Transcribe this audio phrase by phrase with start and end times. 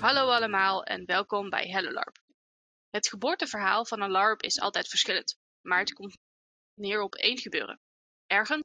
[0.00, 2.16] Hallo allemaal en welkom bij Hello LARP.
[2.90, 6.18] Het geboorteverhaal van een LARP is altijd verschillend, maar het komt
[6.74, 7.80] neer op één gebeuren.
[8.26, 8.62] Ergens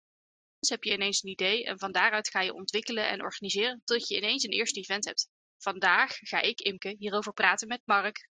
[0.70, 4.18] heb je ineens een idee en van daaruit ga je ontwikkelen en organiseren tot je
[4.18, 5.30] ineens een eerste event hebt.
[5.58, 8.30] Vandaag ga ik, Imke, hierover praten met Mark.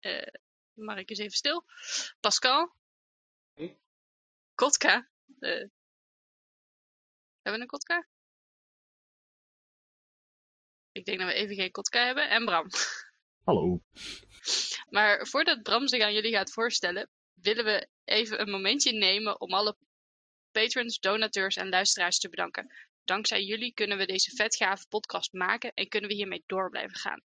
[0.00, 0.32] Eh,
[0.72, 1.64] Mark is even stil.
[2.20, 2.74] Pascal.
[4.54, 5.10] Kotka.
[5.38, 5.68] Eh,
[7.42, 8.06] hebben we een Kotka?
[10.92, 12.30] Ik denk dat we even geen Kotka hebben.
[12.30, 12.66] En Bram.
[13.48, 13.82] Hallo.
[14.88, 19.52] Maar voordat Bram zich aan jullie gaat voorstellen, willen we even een momentje nemen om
[19.52, 19.76] alle
[20.50, 22.74] patrons, donateurs en luisteraars te bedanken.
[23.04, 27.20] Dankzij jullie kunnen we deze vetgave podcast maken en kunnen we hiermee door blijven gaan.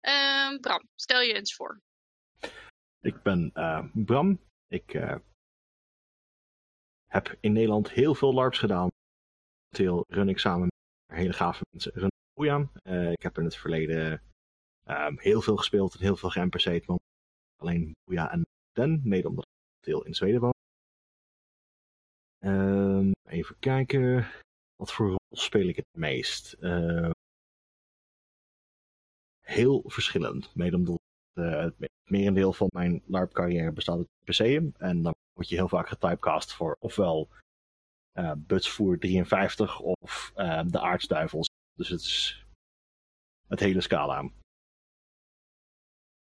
[0.00, 1.80] Ehm, Bram, stel je eens voor.
[3.00, 4.40] Ik ben eh, Bram.
[4.68, 5.16] Ik eh,
[7.06, 8.90] heb in Nederland heel veel LARPs gedaan.
[9.72, 10.60] Momenteel run ik samen
[11.06, 12.70] met hele gave mensen run Boejan.
[12.82, 14.22] Uh, ik heb in het verleden
[14.84, 16.32] ehm, heel veel gespeeld en heel veel
[16.86, 17.00] want
[17.56, 20.52] Alleen Boeja en Den, mede omdat ik deel in Zweden woon.
[22.38, 24.26] Ehm, even kijken.
[24.76, 26.52] Wat voor rol speel ik het meest?
[26.52, 27.10] Ehm,
[29.40, 30.54] heel verschillend.
[30.54, 31.00] Mede omdat
[31.38, 34.74] uh, het merendeel van mijn LARP-carrière bestaat uit PC'en.
[34.78, 37.28] En dan word je heel vaak getypecast voor ofwel
[38.18, 41.48] uh, Butsvoer 53 of uh, de Aartsduivels.
[41.74, 42.46] Dus het is
[43.48, 44.30] het hele scala.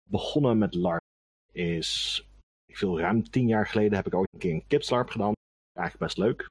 [0.09, 1.03] Begonnen met LARP
[1.51, 2.21] is,
[2.65, 5.33] ik ruim tien jaar geleden heb ik ooit een keer een kipslarp gedaan.
[5.73, 6.47] Eigenlijk best leuk.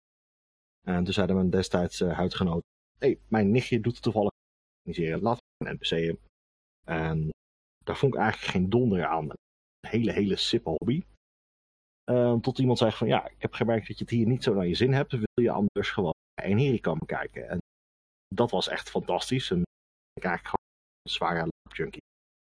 [0.86, 2.62] En toen zeiden mijn destijds uh, huidgenoot,
[2.98, 4.30] hey, mijn nichtje doet het toevallig
[4.78, 6.18] organiseren, we een NPC'en.
[6.84, 7.28] En
[7.84, 9.30] daar vond ik eigenlijk geen donder aan.
[9.30, 11.02] Een hele, hele sippe hobby.
[12.10, 14.54] Uh, tot iemand zei van, ja, ik heb gemerkt dat je het hier niet zo
[14.54, 15.12] naar je zin hebt.
[15.12, 17.48] Wil je anders gewoon een hier komen kijken.
[17.48, 17.58] En
[18.34, 19.50] dat was echt fantastisch.
[19.50, 19.62] En
[20.12, 22.02] ik eigenlijk gewoon een zware junkie.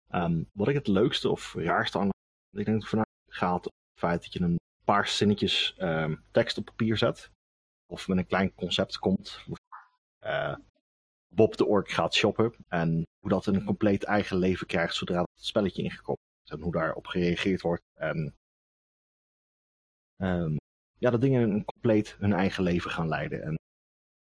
[0.09, 2.09] Um, wat ik het leukste of raarste aan,
[2.57, 6.97] ik denk vanuit gaat het feit dat je een paar zinnetjes um, tekst op papier
[6.97, 7.29] zet.
[7.91, 9.45] Of met een klein concept komt.
[10.25, 10.55] Uh,
[11.35, 12.55] Bob de Ork gaat shoppen.
[12.67, 16.51] En hoe dat een compleet eigen leven krijgt zodra het spelletje ingekomen is.
[16.51, 17.83] En hoe daarop gereageerd wordt.
[17.99, 18.35] En
[20.21, 20.57] um,
[20.97, 23.41] ja, dat dingen een compleet hun eigen leven gaan leiden.
[23.41, 23.55] En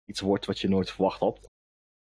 [0.04, 1.48] iets wordt wat je nooit verwacht had.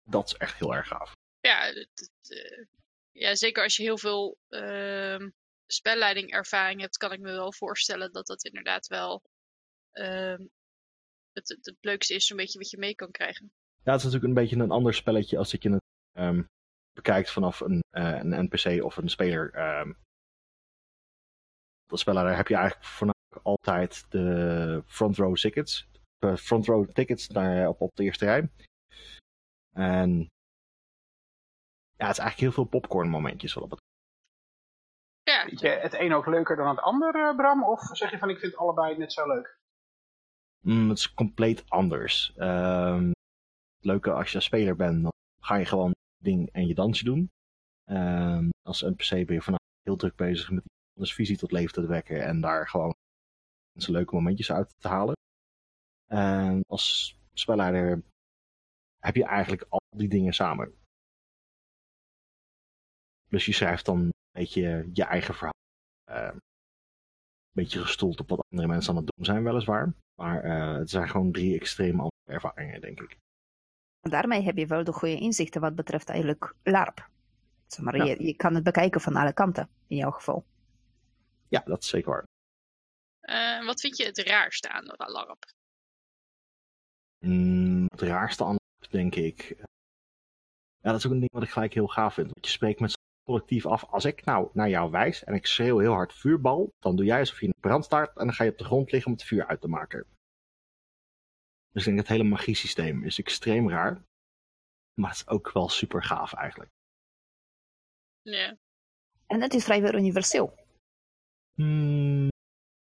[0.03, 1.11] Dat is echt heel erg gaaf.
[1.39, 2.65] Ja, uh,
[3.11, 5.27] ja zeker als je heel veel uh,
[5.65, 9.21] spelleiding ervaring hebt, kan ik me wel voorstellen dat dat inderdaad wel
[9.93, 10.37] uh,
[11.31, 13.51] het, het, leukste is, zo'n beetje wat je mee kan krijgen.
[13.83, 15.81] Ja, het is natuurlijk een beetje een ander spelletje als dat je het
[16.13, 16.47] um,
[16.93, 19.79] bekijkt vanaf een, uh, een NPC of een speler.
[19.79, 19.97] Um,
[21.87, 22.89] als speler heb je eigenlijk
[23.43, 25.87] altijd de front row tickets.
[26.17, 28.49] De front row tickets naar, op, op de eerste rij.
[29.75, 30.09] En
[31.95, 33.79] ja, het is eigenlijk heel veel popcorn momentjes wat op het
[35.23, 35.45] ja.
[35.45, 37.63] Vind je het een ook leuker dan het ander, Bram?
[37.63, 39.57] Of zeg je van ik vind allebei net zo leuk?
[40.59, 42.33] Mm, het is compleet anders.
[42.37, 43.07] Um,
[43.75, 45.11] het leuke als je een speler bent, dan
[45.43, 45.91] ga je gewoon
[46.23, 47.29] ding en je dansje doen.
[47.85, 50.63] Um, als NPC ben je vanaf heel druk bezig met
[50.93, 52.93] iemands visie tot leven te wekken en daar gewoon
[53.83, 55.15] zijn leuke momentjes uit te halen.
[56.05, 58.03] En als spelleider
[58.99, 60.73] heb je eigenlijk al die dingen samen.
[63.27, 65.53] Dus je schrijft dan een beetje je eigen verhaal.
[66.09, 69.93] Uh, een beetje gestoeld op wat andere mensen aan het doen zijn, weliswaar.
[70.15, 73.17] Maar uh, het zijn gewoon drie extreem andere ervaringen, denk ik.
[73.99, 77.09] Daarmee heb je wel de goede inzichten wat betreft eigenlijk LARP.
[77.67, 78.03] Zeg maar, ja.
[78.03, 80.45] je, je kan het bekijken van alle kanten, in jouw geval.
[81.47, 82.23] Ja, dat is zeker waar.
[83.29, 85.45] Uh, wat vind je het raarste aan LARP?
[87.25, 88.57] Mm, het raarste aan
[88.89, 89.55] denk ik.
[90.81, 92.31] Ja, dat is ook een ding wat ik gelijk heel gaaf vind.
[92.31, 93.83] Want je spreekt met collectief af.
[93.83, 97.19] Als ik nou naar jou wijs en ik schreeuw heel hard vuurbal, dan doe jij
[97.19, 99.27] alsof je in brand staat en dan ga je op de grond liggen om het
[99.27, 100.05] vuur uit te maken.
[101.71, 104.03] Dus ik denk het hele magiesysteem is extreem raar.
[104.93, 106.69] Maar het is ook wel super gaaf eigenlijk.
[108.21, 108.57] Ja.
[109.27, 110.57] En het is vrijwel universeel.
[111.53, 112.27] Hmm,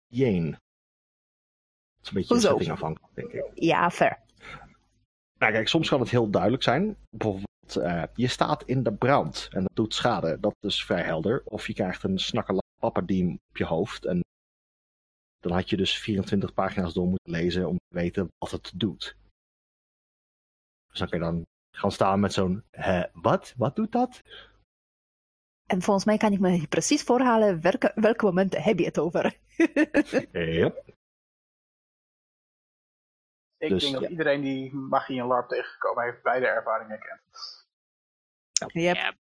[0.09, 0.45] jeen.
[0.47, 2.49] Het is een beetje Hoezo?
[2.49, 3.51] settingafhankelijk, denk ik.
[3.55, 4.19] Ja, fair.
[5.39, 6.97] Nou kijk, soms kan het heel duidelijk zijn.
[7.11, 10.41] Bijvoorbeeld, uh, je staat in de brand en dat doet schade.
[10.41, 11.43] Dat is vrij helder.
[11.45, 14.05] Of je krijgt een snakkele papperdiem op je hoofd.
[14.05, 14.21] En
[15.39, 19.17] dan had je dus 24 pagina's door moeten lezen om te weten wat het doet.
[20.89, 21.43] Dus dan kun je dan
[21.77, 22.65] gaan staan met zo'n,
[23.13, 23.55] wat?
[23.57, 24.23] Wat doet dat?
[25.67, 29.39] En volgens mij kan ik me precies voorhalen welke, welke momenten heb je het over.
[30.33, 30.73] ja.
[33.59, 34.09] Ik Dus, denk dat ja.
[34.09, 37.23] iedereen die magie en LARP tegengekomen heeft, beide ervaringen kent.
[38.73, 38.97] Yep.
[38.97, 39.15] Ja,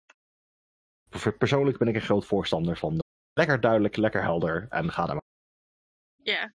[1.08, 2.98] Per- Persoonlijk ben ik een groot voorstander van
[3.32, 5.22] lekker duidelijk, lekker helder en ga maar.
[6.16, 6.52] Ja.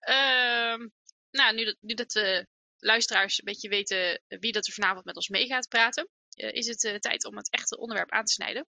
[0.00, 0.88] Ehm,
[1.30, 2.46] nou, nu dat, nu dat de
[2.78, 6.66] luisteraars een beetje weten wie dat er vanavond met ons mee gaat praten, eh, is
[6.66, 8.66] het eh, tijd om het echte onderwerp aan te snijden.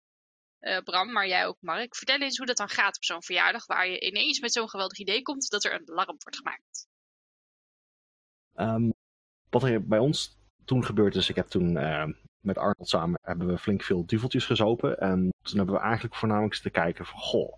[0.66, 1.96] Eh, Bram, maar jij ook, Mark.
[1.96, 4.98] Vertel eens hoe dat dan gaat op zo'n verjaardag, waar je ineens met zo'n geweldig
[4.98, 6.86] idee komt dat er een alarm wordt gemaakt.
[8.52, 8.90] Ehm,
[9.50, 12.06] wat er bij ons toen gebeurd is, ik heb toen eh,
[12.40, 14.98] met Arnold samen hebben we flink veel duveltjes gezopen.
[14.98, 17.54] En toen hebben we eigenlijk voornamelijk te kijken van, goh,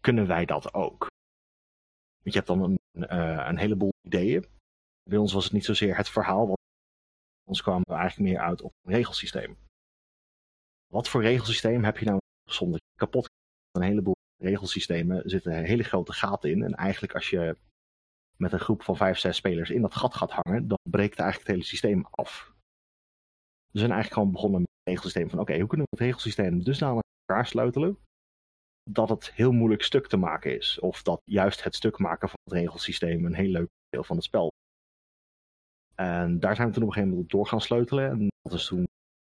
[0.00, 1.06] kunnen wij dat ook?
[2.22, 4.46] Want je hebt dan een, eh, een heleboel ideeën.
[5.02, 6.58] Bij ons was het niet zozeer het verhaal, want
[7.48, 9.56] ons kwamen we eigenlijk meer uit op een regelsysteem.
[10.92, 13.26] Wat voor regelsysteem heb je nou zonder kapot?
[13.70, 16.62] Een heleboel regelsystemen zitten hele grote gaten in.
[16.62, 17.56] En eigenlijk als je
[18.36, 21.48] met een groep van vijf, zes spelers in dat gat gaat hangen, dan breekt eigenlijk
[21.48, 22.54] het hele systeem af.
[23.70, 26.62] We zijn eigenlijk gewoon begonnen met het regelsysteem van oké, hoe kunnen we het regelsysteem
[26.62, 27.98] dusdanig aan elkaar sleutelen
[28.90, 30.80] dat het heel moeilijk stuk te maken is.
[30.80, 34.24] Of dat juist het stuk maken van het regelsysteem een heel leuk deel van het
[34.24, 34.50] spel.
[35.94, 38.10] En daar zijn we toen op een gegeven moment door gaan sleutelen.
[38.10, 38.84] En dat is toen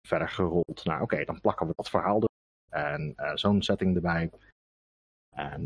[0.07, 2.31] verder gerold naar oké, dan plakken we dat verhaal er
[2.69, 4.31] en eh, zo'n setting erbij.
[5.35, 5.65] En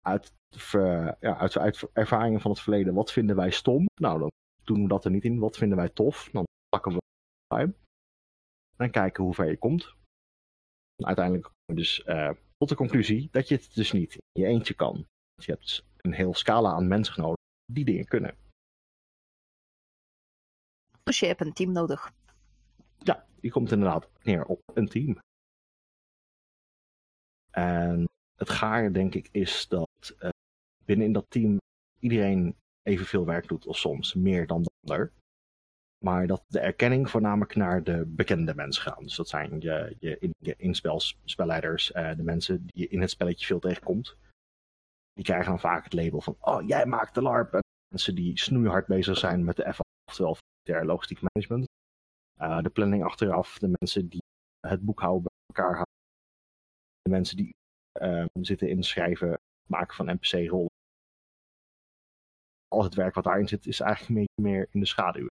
[0.00, 0.32] uit,
[1.20, 3.86] ja, uit, uit ervaringen van het verleden, wat vinden wij stom?
[4.00, 4.30] Nou, dan
[4.64, 5.38] doen we dat er niet in.
[5.38, 6.28] Wat vinden wij tof?
[6.32, 6.98] Dan plakken we
[7.46, 7.74] bij.
[8.76, 9.94] En kijken hoe ver je komt.
[10.96, 14.46] Uiteindelijk komen we dus eh, tot de conclusie dat je het dus niet in je
[14.46, 15.06] eentje kan.
[15.34, 17.36] Je hebt dus een heel scala aan mensen nodig
[17.72, 18.36] die dingen kunnen.
[21.02, 22.12] Dus je hebt een team nodig.
[23.04, 25.18] Ja, die komt inderdaad neer op een team.
[27.50, 28.04] En
[28.36, 30.28] het gaar, denk ik, is dat eh,
[30.84, 31.58] binnen in dat team
[31.98, 35.12] iedereen evenveel werk doet, of soms meer dan de ander.
[36.04, 38.98] Maar dat de erkenning voornamelijk naar de bekende mensen gaat.
[38.98, 40.56] Dus dat zijn je, je, in, je
[41.92, 44.16] eh, de mensen die je in het spelletje veel tegenkomt.
[45.12, 47.54] Die krijgen dan vaak het label van, oh, jij maakt de LARP.
[47.54, 51.66] En mensen die snoeihard bezig zijn met de FA, oftewel militair logistiek management.
[52.40, 54.22] Uh, de planning achteraf, de mensen die
[54.60, 55.94] het boekhouden bij elkaar houden.
[57.02, 57.54] De mensen die
[58.00, 60.70] uh, zitten in het schrijven, maken van NPC-rollen.
[62.68, 65.26] Al het werk wat daarin zit, is eigenlijk een beetje meer in de schaduw.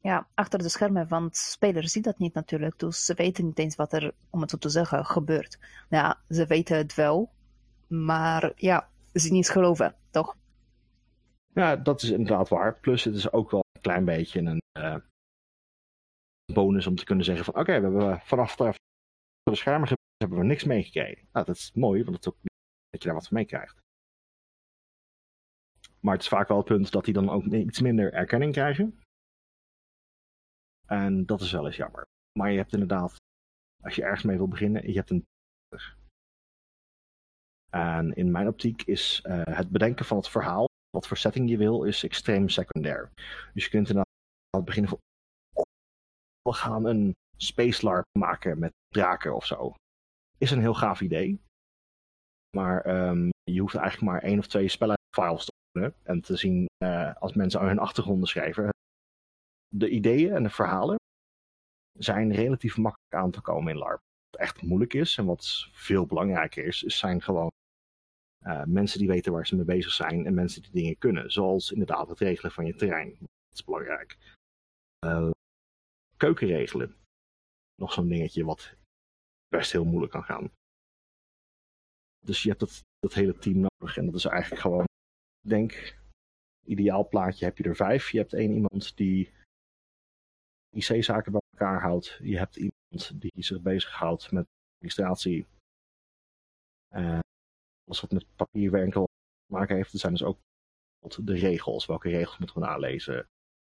[0.00, 2.78] Ja, achter de schermen, want spelers zien dat niet natuurlijk.
[2.78, 5.58] Dus ze weten niet eens wat er, om het zo te zeggen, gebeurt.
[5.88, 7.30] Ja, ze weten het wel,
[7.86, 10.36] maar ja, ze niet geloven, toch?
[11.52, 12.80] Ja, dat is inderdaad waar.
[12.80, 14.96] Plus het is ook wel een klein beetje een uh,
[16.52, 18.74] bonus om te kunnen zeggen van oké, we hebben vanaf de,
[19.52, 21.28] schermen hebben we niks meegekregen.
[21.32, 22.38] Nou, dat is mooi, want het is ook
[22.88, 23.78] dat je daar wat van meekrijgt.
[26.00, 29.00] Maar het is vaak wel het punt dat die dan ook iets minder erkenning krijgen.
[30.86, 32.04] En dat is wel eens jammer.
[32.38, 33.16] Maar je hebt inderdaad,
[33.82, 35.24] als je ergens mee wil beginnen, je hebt een.
[37.70, 41.56] En in mijn optiek is uh, het bedenken van het verhaal, wat voor setting je
[41.56, 43.10] wil, is extreem secundair.
[43.54, 44.98] Dus je kunt inderdaad beginnen van.
[46.48, 49.74] We gaan een space LARP maken met draken of zo.
[50.38, 51.40] Is een heel gaaf idee.
[52.56, 56.66] Maar um, je hoeft eigenlijk maar één of twee spellenfiles te openen en te zien
[56.84, 58.68] uh, als mensen hun achtergronden schrijven.
[59.68, 60.96] De ideeën en de verhalen
[61.98, 64.00] zijn relatief makkelijk aan te komen in LARP.
[64.30, 67.50] Wat echt moeilijk is en wat veel belangrijker is, zijn gewoon
[68.46, 71.32] uh, mensen die weten waar ze mee bezig zijn en mensen die dingen kunnen.
[71.32, 73.16] Zoals inderdaad het regelen van je terrein.
[73.18, 74.36] Dat is belangrijk.
[75.06, 75.30] Uh,
[76.18, 76.96] keukenregelen.
[77.74, 78.74] Nog zo'n dingetje wat
[79.48, 80.50] best heel moeilijk kan gaan.
[82.24, 84.84] Dus je hebt dat, dat hele team nodig en dat is eigenlijk gewoon,
[85.40, 85.98] ik denk,
[86.64, 88.10] ideaal plaatje heb je er vijf.
[88.10, 89.32] Je hebt één iemand die
[90.76, 92.18] IC-zaken bij elkaar houdt.
[92.22, 95.46] Je hebt iemand die zich bezighoudt met administratie.
[96.94, 97.18] Uh,
[97.84, 99.04] alles wat met papierwerk te
[99.52, 99.92] maken heeft.
[99.92, 100.38] Er zijn dus ook
[101.24, 101.86] de regels.
[101.86, 103.26] Welke regels moeten we nalezen?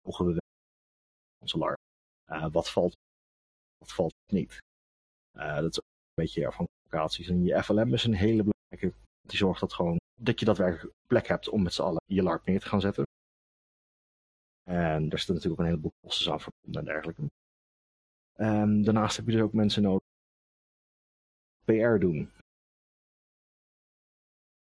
[0.06, 0.40] Mogen we
[1.42, 1.87] onze LARP?
[2.30, 2.92] Uh, wat valt,
[3.78, 4.58] wat valt niet?
[5.36, 7.28] Uh, dat is ook een beetje ervan locaties.
[7.28, 9.06] En je FLM is een hele belangrijke.
[9.20, 12.46] Die zorgt dat gewoon dat je daadwerkelijk plek hebt om met z'n allen je LARP
[12.46, 13.04] neer te gaan zetten.
[14.64, 17.22] En daar zitten natuurlijk ook een heleboel kosten aan verbonden en dergelijke.
[18.36, 20.06] Um, daarnaast heb je dus ook mensen nodig
[21.64, 22.30] PR doen.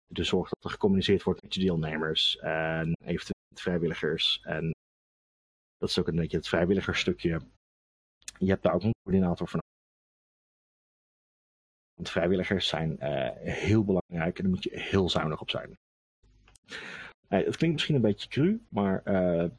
[0.07, 4.41] Dus zorg dat er gecommuniceerd wordt met je deelnemers en eventueel met vrijwilligers.
[4.43, 4.71] En
[5.79, 7.41] dat is ook een beetje het vrijwilligerstukje.
[8.37, 9.59] Je hebt daar ook een coördinator voor
[11.93, 15.77] Want vrijwilligers zijn uh, heel belangrijk en daar moet je heel zuinig op zijn.
[17.27, 19.49] Nee, het klinkt misschien een beetje cru, maar uh,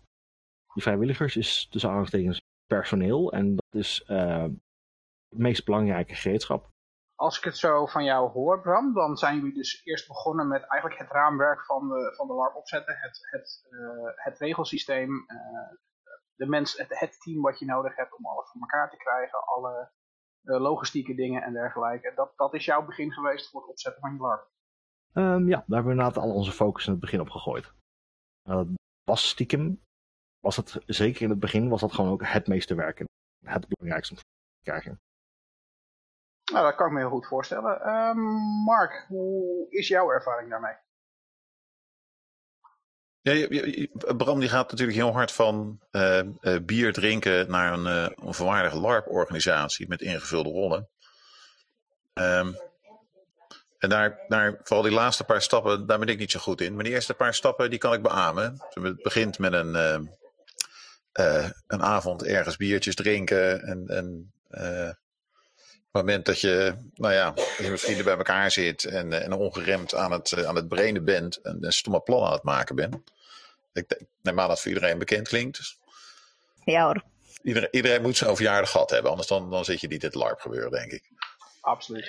[0.74, 3.32] die vrijwilligers is tussen aanhalingstekens personeel.
[3.32, 6.68] En dat is het meest belangrijke gereedschap.
[7.14, 10.62] Als ik het zo van jou hoor, Bram, dan zijn jullie dus eerst begonnen met
[10.62, 12.96] eigenlijk het raamwerk van de, van de LARP opzetten.
[12.96, 13.66] Het, het,
[14.16, 15.26] het regelsysteem,
[16.40, 19.44] de mens, het, het, team wat je nodig hebt om alles voor elkaar te krijgen.
[19.44, 19.90] Alle
[20.42, 22.12] logistieke dingen en dergelijke.
[22.14, 24.48] Dat, dat is jouw begin geweest voor het opzetten van je LARP.
[25.12, 27.72] Um, ja, daar hebben we inderdaad al onze focus in het begin op gegooid.
[28.44, 28.60] Uh,
[29.04, 29.82] was stiekem,
[30.40, 33.06] was het zeker in het begin, was dat gewoon ook het meeste werken.
[33.44, 34.24] Het belangrijkste om te
[34.62, 35.00] krijgen.
[36.52, 37.80] Nou, dat kan ik me heel goed voorstellen.
[37.86, 38.14] Uh,
[38.64, 40.74] Mark, hoe is jouw ervaring daarmee?
[43.22, 43.46] Ja,
[44.16, 48.76] Bram die gaat natuurlijk heel hard van uh, uh, bier drinken naar een, uh, volwaardige
[48.76, 50.88] LARP-organisatie met ingevulde rollen.
[52.14, 52.56] Um,
[53.78, 56.74] en daar, daar, vooral die laatste paar stappen, daar ben ik niet zo goed in.
[56.74, 58.62] Maar die eerste paar stappen, die kan ik beamen.
[58.70, 59.74] Het begint met een,
[61.66, 63.62] een avond ergens biertjes drinken.
[63.62, 64.32] En, en
[65.92, 69.94] het moment dat je, nou ja, je met vrienden bij elkaar zit en, en ongeremd
[69.94, 72.96] aan het, aan het brainen bent en een stomme plan aan het maken bent.
[73.72, 75.76] Ik neem aan dat voor iedereen bekend klinkt.
[76.64, 77.02] Ja hoor.
[77.42, 80.16] Iedereen, iedereen moet zo'n verjaardag gehad hebben, anders dan, dan zit je niet in het
[80.16, 81.10] LARP gebeuren, denk ik.
[81.60, 82.06] Absoluut.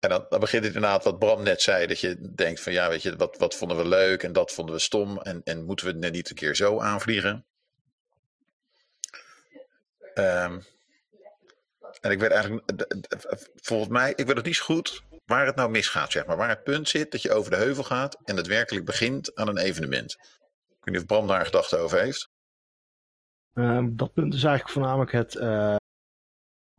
[0.00, 1.86] En dan, dan, begint het inderdaad wat Bram net zei.
[1.86, 4.74] Dat je denkt van ja, weet je, wat, wat vonden we leuk en dat vonden
[4.74, 5.20] we stom.
[5.20, 7.44] En, en moeten we het net niet een keer zo aanvliegen?
[10.18, 10.64] Um,
[12.00, 12.86] en ik weet eigenlijk,
[13.54, 16.36] volgens mij, ik weet het niet zo goed waar het nou misgaat, zeg maar.
[16.36, 19.48] Waar het punt zit dat je over de heuvel gaat en het werkelijk begint aan
[19.48, 20.12] een evenement.
[20.68, 22.28] Ik weet niet of Bram daar gedachten over heeft.
[23.54, 25.76] Um, dat punt is eigenlijk voornamelijk het, uh,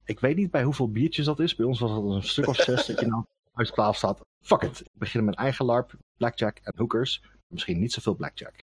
[0.04, 1.56] ik weet niet bij hoeveel biertjes dat is.
[1.56, 4.22] Bij ons was dat een stuk of zes dat je nou uit klaar staat.
[4.42, 4.80] Fuck it.
[4.80, 7.24] Ik begin met eigen LARP, blackjack en hookers.
[7.48, 8.56] Misschien niet zoveel blackjack.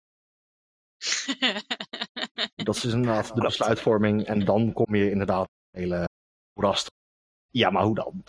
[2.65, 4.25] dat is inderdaad de besluitvorming.
[4.25, 6.07] En dan kom je inderdaad hele
[6.53, 6.87] rast.
[7.49, 8.23] Ja, maar hoe dan?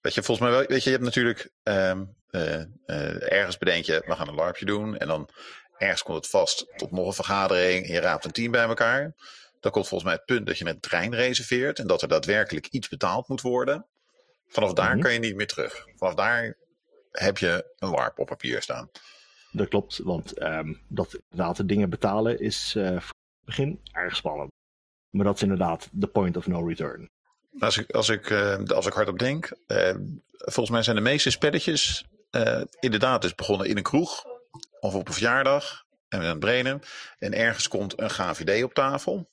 [0.00, 3.84] Weet je, volgens mij wel, weet je, je hebt natuurlijk um, uh, uh, ergens bedenk
[3.84, 4.96] je, we gaan een LARPje doen.
[4.96, 5.28] En dan
[5.76, 7.86] ergens komt het vast tot nog een vergadering.
[7.86, 9.14] En je raapt een team bij elkaar.
[9.60, 12.66] Dan komt volgens mij het punt dat je een trein reserveert en dat er daadwerkelijk
[12.66, 13.86] iets betaald moet worden.
[14.46, 15.86] Vanaf daar mm kan je niet meer terug.
[15.96, 16.56] Vanaf daar
[17.10, 18.90] heb je een warp op papier staan.
[19.50, 24.16] Dat klopt, want um, dat inderdaad de dingen betalen is uh, voor het begin erg
[24.16, 24.50] spannend.
[25.10, 27.10] Maar dat is inderdaad de point of no return.
[27.58, 29.94] Als ik, als ik, uh, als ik hardop denk, uh,
[30.32, 32.04] volgens mij zijn de meeste spelletjes
[32.80, 34.24] inderdaad dus begonnen in een kroeg
[34.80, 36.80] of op een verjaardag en een brenen.
[37.18, 39.30] En ergens komt een GVD op tafel.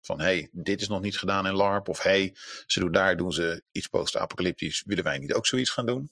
[0.00, 1.88] Van hey, dit is nog niet gedaan in LARP.
[1.88, 2.36] Of hey,
[2.66, 4.82] ze doen daar doen ze iets post-apocalyptisch.
[4.86, 6.10] Willen wij niet ook zoiets gaan doen?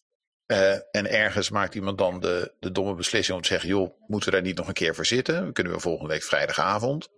[0.52, 4.28] Uh, en ergens maakt iemand dan de, de domme beslissing om te zeggen: joh, moeten
[4.28, 5.47] we daar niet nog een keer voor zitten?
[5.47, 7.09] We kunnen we volgende week vrijdagavond.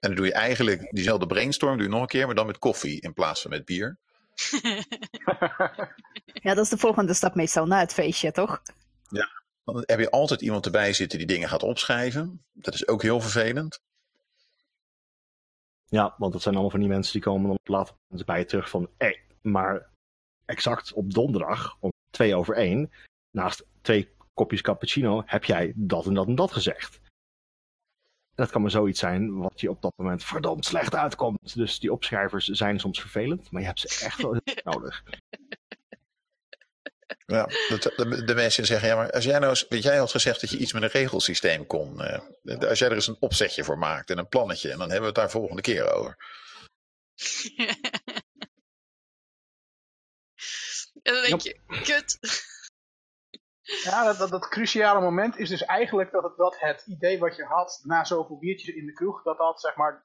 [0.00, 2.58] En dan doe je eigenlijk diezelfde brainstorm, doe je nog een keer, maar dan met
[2.58, 3.98] koffie in plaats van met bier.
[6.46, 8.62] ja, dat is de volgende stap meestal na het feestje, toch?
[9.08, 9.28] Ja,
[9.64, 12.44] dan heb je altijd iemand erbij zitten die dingen gaat opschrijven.
[12.52, 13.80] Dat is ook heel vervelend.
[15.88, 18.70] Ja, want dat zijn allemaal van die mensen die komen dan later bij je terug
[18.70, 19.88] van, hé, hey, maar
[20.44, 22.92] exact op donderdag om twee over één,
[23.30, 27.00] naast twee kopjes cappuccino, heb jij dat en dat en dat gezegd.
[28.34, 31.54] En dat kan maar zoiets zijn wat je op dat moment verdomd slecht uitkomt.
[31.54, 34.40] Dus die opschrijvers zijn soms vervelend, maar je hebt ze echt wel
[34.72, 35.02] nodig.
[37.26, 40.50] Ja, de, de, mensen zeggen, ja, maar als jij nou weet jij had gezegd dat
[40.50, 42.00] je iets met een regelsysteem kon.
[42.44, 45.00] Uh, als jij er eens een opzetje voor maakt en een plannetje, en dan hebben
[45.00, 46.16] we het daar volgende keer over.
[51.06, 52.18] en dan denk je, kut.
[53.62, 57.36] Ja, dat, dat, dat, cruciale moment is dus eigenlijk dat het, dat het idee wat
[57.36, 60.02] je had na zoveel biertjes in de kroeg, dat dat zeg maar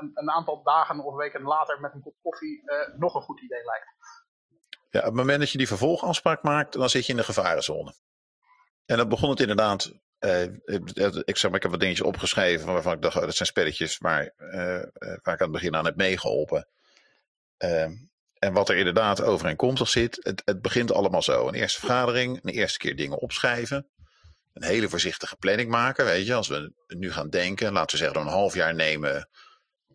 [0.00, 3.40] een, een aantal dagen of weken later met een kop koffie uh, nog een goed
[3.40, 3.86] idee lijkt.
[4.90, 7.94] Ja, op het moment dat je die vervolgafspraak maakt, dan zit je in de gevarenzone.
[8.86, 9.92] En dan begon het inderdaad.
[10.20, 10.42] Uh,
[11.24, 13.98] ik, zeg maar, ik heb wat dingetjes opgeschreven waarvan ik dacht, oh, dat zijn spelletjes
[13.98, 14.82] waar, uh,
[15.22, 16.68] waar ik aan het begin aan heb meegeholpen.
[18.44, 21.48] En wat er inderdaad overeenkomstig zit, het, het begint allemaal zo.
[21.48, 23.86] Een eerste vergadering, een eerste keer dingen opschrijven.
[24.52, 26.34] Een hele voorzichtige planning maken, weet je.
[26.34, 29.28] Als we nu gaan denken, laten we zeggen, een half jaar nemen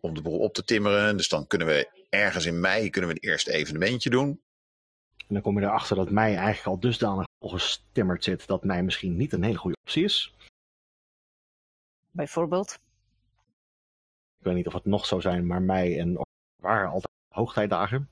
[0.00, 1.16] om de boel op te timmeren.
[1.16, 4.42] Dus dan kunnen we ergens in mei kunnen we een eerste evenementje doen.
[5.16, 9.16] En dan kom je erachter dat mei eigenlijk al dusdanig gestimmerd zit dat mei misschien
[9.16, 10.34] niet een hele goede optie is.
[12.10, 12.78] Bijvoorbeeld?
[14.38, 16.20] Ik weet niet of het nog zou zijn, maar mei en
[16.62, 18.08] waren altijd hoogtijdagen.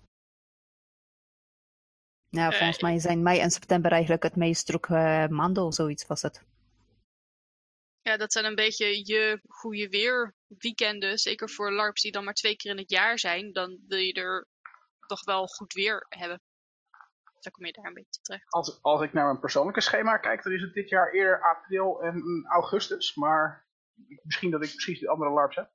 [2.36, 5.74] Ja, Eh, volgens mij zijn mei en september eigenlijk het meest drukke eh, maanden of
[5.74, 6.42] zoiets was het.
[8.02, 11.18] Ja, dat zijn een beetje je goede weer weekenden.
[11.18, 13.52] Zeker voor LARPs die dan maar twee keer in het jaar zijn.
[13.52, 14.46] Dan wil je er
[15.06, 16.40] toch wel goed weer hebben.
[17.40, 18.52] Dan kom je daar een beetje terecht.
[18.52, 22.02] Als, als ik naar mijn persoonlijke schema kijk, dan is het dit jaar eerder april
[22.02, 23.14] en mm, augustus.
[23.14, 23.66] Maar
[24.22, 25.70] misschien dat ik precies de andere LARPs heb.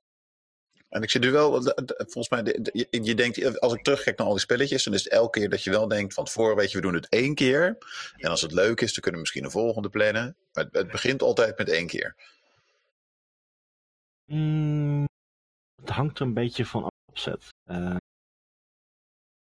[0.92, 2.58] En ik zit nu wel, de- volgens mij,
[3.02, 5.64] je, denkt, als ik terugkijk naar al die spelletjes, dan is het elke keer dat
[5.64, 7.78] je wel denkt van tevoren, weet je, we doen het één keer.
[8.16, 10.36] En als het leuk is, dan kunnen we misschien een volgende plannen.
[10.52, 12.16] Maar het, begint altijd met één keer.
[14.24, 15.04] Mm,
[15.80, 17.48] het hangt er een beetje van opzet.
[17.64, 17.96] Eh,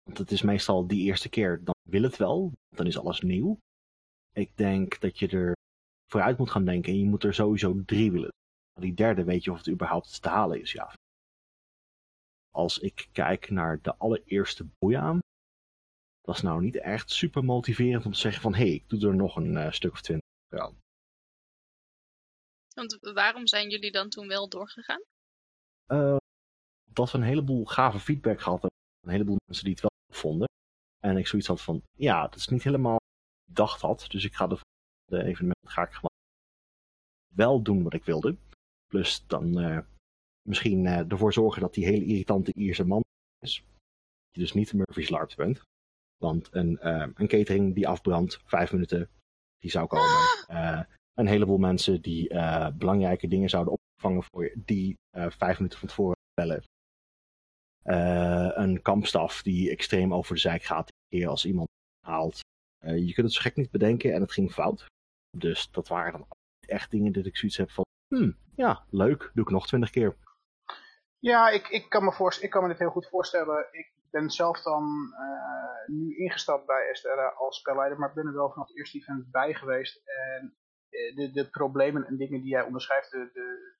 [0.03, 3.59] want het is meestal die eerste keer, dan wil het wel, dan is alles nieuw.
[4.33, 5.53] Ik denk dat je er
[6.07, 8.33] vooruit moet gaan denken en je moet er sowieso drie willen.
[8.81, 10.95] Die derde weet je of het überhaupt te halen is, ja.
[12.51, 15.19] Als ik kijk naar de allereerste boeien,
[16.21, 19.09] dat is nou niet echt super motiverend om te zeggen van hé, hey, ik doe
[19.09, 20.79] er nog een eh, stuk of twintig aan.
[22.75, 25.03] Want waarom zijn jullie dan toen wel doorgegaan?
[25.87, 26.17] Eh,
[26.85, 28.79] dat we een heleboel gave feedback gehad hebben.
[29.01, 30.49] Een heleboel mensen die het wel vonden.
[30.99, 34.07] En ik zoiets had van, ja, dat is niet helemaal wat ik dacht had.
[34.09, 34.59] Dus ik ga de,
[35.05, 36.19] de evenement ga ik gewoon
[37.35, 38.37] wel doen wat ik wilde.
[38.87, 39.79] Plus dan eh,
[40.49, 43.01] misschien eh, ervoor zorgen dat die hele irritante Ierse man
[43.45, 43.65] is.
[43.65, 45.63] Dat je dus niet Murphy's Larp bent.
[46.17, 49.09] Want een, eh, een catering die afbrandt, vijf minuten,
[49.59, 50.47] die zou komen.
[50.47, 50.83] Eh,
[51.15, 52.29] een heleboel mensen die
[52.75, 56.65] belangrijke dingen zouden opvangen voor je, die vijf minuten van tevoren bellen.
[58.63, 61.69] Een kampstaf die extreem over de zijk gaat keer als iemand
[62.07, 62.41] haalt.
[62.79, 64.87] Je kunt het zo gek niet bedenken en het ging fout.
[65.39, 66.27] Dus dat waren dan
[66.61, 70.17] echt dingen dat ik zoiets heb van, hmm, ja, leuk, doe ik nog twintig keer.
[71.21, 73.69] Ja, ik, ik, kan me voorst- ik kan me dit heel goed voorstellen.
[73.71, 78.35] Ik ben zelf dan eh, nu ingestapt bij Estera als spelleider, maar ik ben er
[78.35, 80.03] wel vanaf het eerste event bij geweest.
[80.05, 80.57] En
[80.89, 83.75] eh, de, de problemen en dingen die jij onderschrijft, de, de,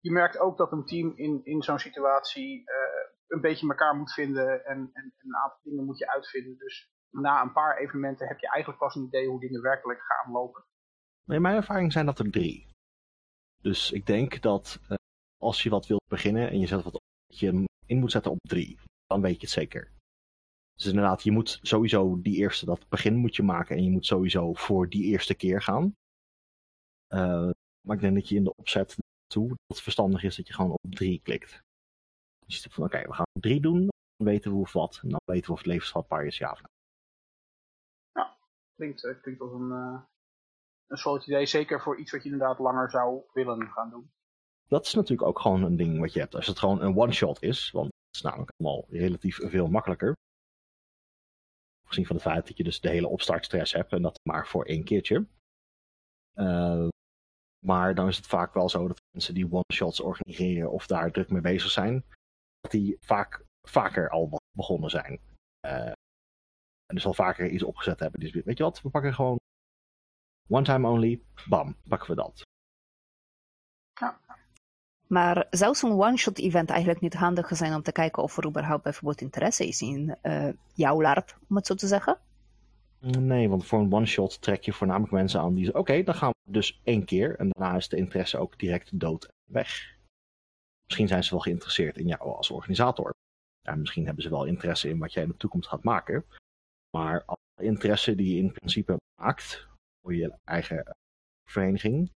[0.00, 4.12] je merkt ook dat een team in, in zo'n situatie eh, een beetje elkaar moet
[4.12, 6.58] vinden en, en een aantal dingen moet je uitvinden.
[6.58, 10.32] Dus na een paar evenementen heb je eigenlijk pas een idee hoe dingen werkelijk gaan
[10.32, 10.64] lopen.
[11.26, 12.70] In mijn ervaring zijn dat er drie.
[13.62, 14.80] Dus ik denk dat
[15.44, 18.38] als je wat wilt beginnen en je zet wat op, je in moet zetten op
[18.40, 18.78] drie.
[19.06, 19.92] Dan weet je het zeker.
[20.74, 24.06] Dus inderdaad, je moet sowieso die eerste, dat begin moet je maken en je moet
[24.06, 25.94] sowieso voor die eerste keer gaan.
[27.06, 27.50] Eh,
[27.86, 30.54] maar ik denk dat je in de opzet toe dat het verstandig is dat je
[30.54, 31.50] gewoon op drie klikt.
[32.46, 35.00] Dus je zegt van oké, we gaan drie doen, dan weten we of wat.
[35.02, 36.72] En dan weten we of het levensvatbaar is, ja of nee.
[38.74, 40.02] Klinkt, eh, klinkt als een, eh,
[40.86, 44.12] een solid idee, zeker voor iets wat je inderdaad langer zou willen gaan doen.
[44.68, 46.34] Dat is natuurlijk ook gewoon een ding wat je hebt.
[46.34, 50.14] Als het gewoon een one-shot is, want het is namelijk allemaal relatief veel makkelijker.
[51.86, 54.64] Gezien van het feit dat je dus de hele opstartstress hebt en dat maar voor
[54.64, 55.26] één keertje.
[56.32, 56.88] Eh,
[57.66, 61.30] maar dan is het vaak wel zo dat mensen die one-shots organiseren of daar druk
[61.30, 62.04] mee bezig zijn,
[62.60, 65.20] dat die vaak vaker al begonnen zijn.
[65.60, 65.92] Eh,
[66.86, 68.20] en dus al vaker iets opgezet hebben.
[68.20, 69.38] Dus weet je wat, we pakken gewoon
[70.48, 72.43] one time only, bam, pakken we dat.
[75.06, 78.82] Maar zou zo'n one-shot event eigenlijk niet handig zijn om te kijken of er überhaupt
[78.82, 82.18] bijvoorbeeld interesse is in eh, jouw LARP, om het zo te zeggen?
[82.98, 86.30] Nee, want voor een one-shot trek je voornamelijk mensen aan die zeggen: Oké, dan gaan
[86.30, 87.38] we dus één keer.
[87.38, 89.96] En daarna is de interesse ook direct dood en weg.
[90.84, 93.14] Misschien zijn ze wel geïnteresseerd in jou als organisator.
[93.66, 96.24] En misschien hebben ze wel interesse in wat jij in de toekomst gaat maken.
[96.90, 99.68] Maar alle interesse die je in principe maakt
[100.00, 100.96] voor je eigen
[101.48, 102.10] vereniging,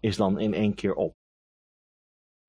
[0.00, 1.12] is dan in één keer op.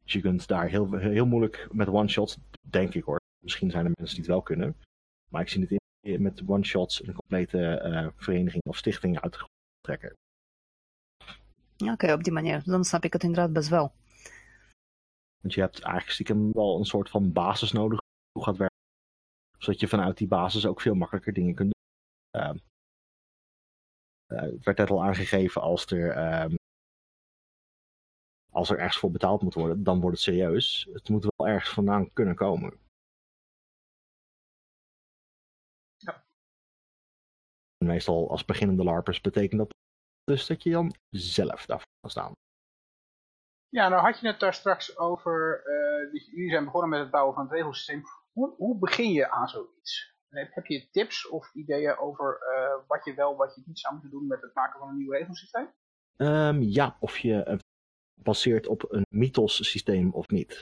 [0.03, 3.19] Dus je kunt daar heel, heel moeilijk met one-shots, denk ik hoor.
[3.43, 4.75] Misschien zijn er mensen die het wel kunnen.
[5.31, 9.45] Maar ik zie het in met one-shots een complete eh, vereniging of stichting uit te
[9.81, 10.13] trekken.
[11.91, 12.61] Oké, op die manier.
[12.65, 13.93] Dan snap ik het inderdaad best wel.
[15.41, 17.99] Want je hebt eigenlijk stiekem wel een soort van basis nodig
[18.31, 18.77] hoe gaat werken.
[19.57, 22.41] Zodat je vanuit die basis ook veel makkelijker dingen kunt doen.
[22.41, 22.57] Ehm,
[24.25, 26.55] eh, het werd net al aangegeven als er, ehm,
[28.53, 30.89] als er ergens voor betaald moet worden, dan wordt het serieus.
[30.93, 32.79] Het moet wel ergens vandaan kunnen komen.
[35.97, 36.23] Ja.
[37.77, 39.71] Meestal als beginnende larpers betekent dat
[40.23, 42.31] dus dat je dan zelf daarvoor kan staan.
[43.69, 47.11] Ja, nou had je het daar straks over, eh, dat jullie zijn begonnen met het
[47.11, 48.03] bouwen van het regelsysteem.
[48.31, 50.15] Hoe, hoe begin je aan zoiets?
[50.29, 53.93] Heb, heb je tips of ideeën over eh, wat je wel, wat je niet zou
[53.93, 55.73] moeten doen met het maken van een nieuw regelsysteem?
[56.15, 57.59] Ehm, ja, of je
[58.21, 60.59] baseert op een mythos systeem of niet.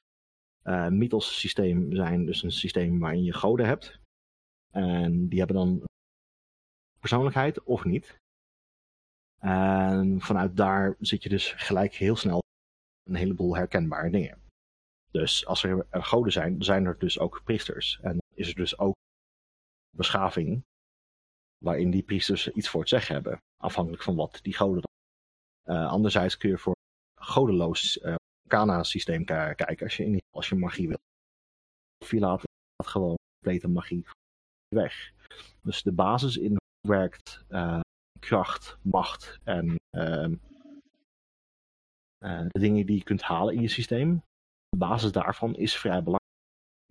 [0.64, 4.00] Uh, mythos systeem zijn dus een systeem waarin je goden hebt.
[4.72, 5.84] En die hebben dan
[7.00, 8.16] persoonlijkheid of niet.
[9.40, 12.40] En vanuit daar zit je dus gelijk heel snel
[13.04, 14.42] een heleboel herkenbare dingen.
[15.12, 18.00] Dus als er goden zijn, zijn er dus ook priesters.
[18.02, 18.96] En is er dus ook
[19.96, 20.64] beschaving
[21.58, 23.38] waarin die priesters iets voor het zeggen hebben.
[23.58, 25.76] Afhankelijk van wat die goden dan.
[25.76, 26.76] Uh, anderzijds kun je voor
[27.22, 28.16] godeloos uh,
[28.48, 30.98] Kana-systeem kijken als je, als je magie wil.
[31.98, 32.44] Je laat
[32.86, 34.06] gewoon complete magie
[34.68, 35.12] weg.
[35.62, 36.58] Dus de basis in
[36.88, 37.80] werkt uh,
[38.20, 40.36] kracht, macht en ehm,
[42.48, 44.24] de dingen die je kunt halen in je systeem.
[44.70, 46.20] De basis daarvan is vrij belangrijk.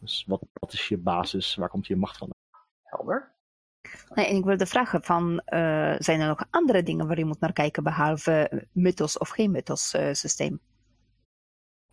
[0.00, 1.54] Dus wat, wat is je basis?
[1.54, 2.30] Waar komt je macht van?
[2.82, 3.34] Helder.
[4.14, 7.52] En ik wilde vragen van, uh, zijn er nog andere dingen waar je moet naar
[7.52, 10.60] kijken behalve mythos of geen mythos uh, systeem?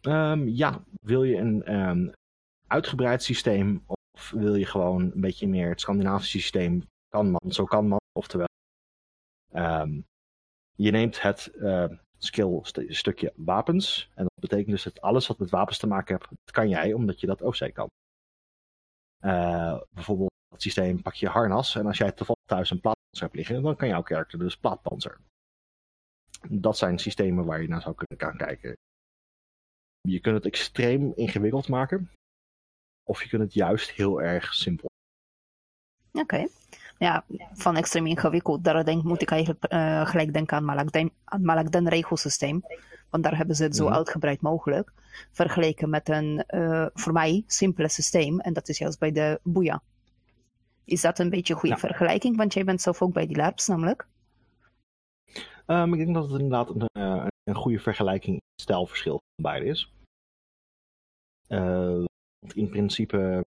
[0.02, 2.12] Um, ja, wil je een um,
[2.67, 6.84] uitgebreid systeem of wil je gewoon een beetje meer het Scandinavische systeem?
[7.10, 8.00] Kan man, zo kan man.
[8.12, 8.47] Oftewel,
[9.54, 10.06] um,
[10.76, 11.86] je neemt het uh,
[12.17, 14.12] skill st stukje wapens.
[14.15, 16.93] En dat betekent dus dat alles wat met wapens te maken heeft, dat kan jij,
[16.93, 17.88] omdat je dat ook zeker kan.
[19.26, 21.75] Uh, bijvoorbeeld dat systeem pak je harnas.
[21.75, 25.19] En als jij toevallig thuis een plaatpanzer hebt liggen, dan kan jouw karakter dus plaatpanzer.
[26.49, 28.77] Dat zijn systemen waar je naar zou kunnen gaan kijken.
[30.01, 32.12] Je kunt het extreem ingewikkeld maken.
[33.03, 34.89] Of je kunt het juist heel erg simpel.
[36.12, 36.21] Oké.
[36.21, 36.49] Okay.
[36.97, 41.41] Ja, van extreem ingewikkeld, daar denk, moet ik eigenlijk uh, gelijk denken aan Malakden, aan
[41.41, 42.63] Malakden regelsysteem.
[43.10, 43.93] Want daar hebben ze het zo -hmm.
[43.93, 44.93] uitgebreid mogelijk.
[45.31, 48.39] Vergeleken met een, uh, voor mij, simpele systeem.
[48.39, 49.81] En dat is juist bij de Boeia.
[50.88, 51.82] Is dat een beetje een goede ja.
[51.82, 52.38] vergelijking?
[52.38, 54.08] Want jij bent zelf ook bij die LARPs namelijk.
[55.65, 59.91] Um, ik denk dat het inderdaad een, uh, een goede vergelijking, stijlverschil van beide is.
[61.47, 62.06] Uh,
[62.54, 63.45] in principe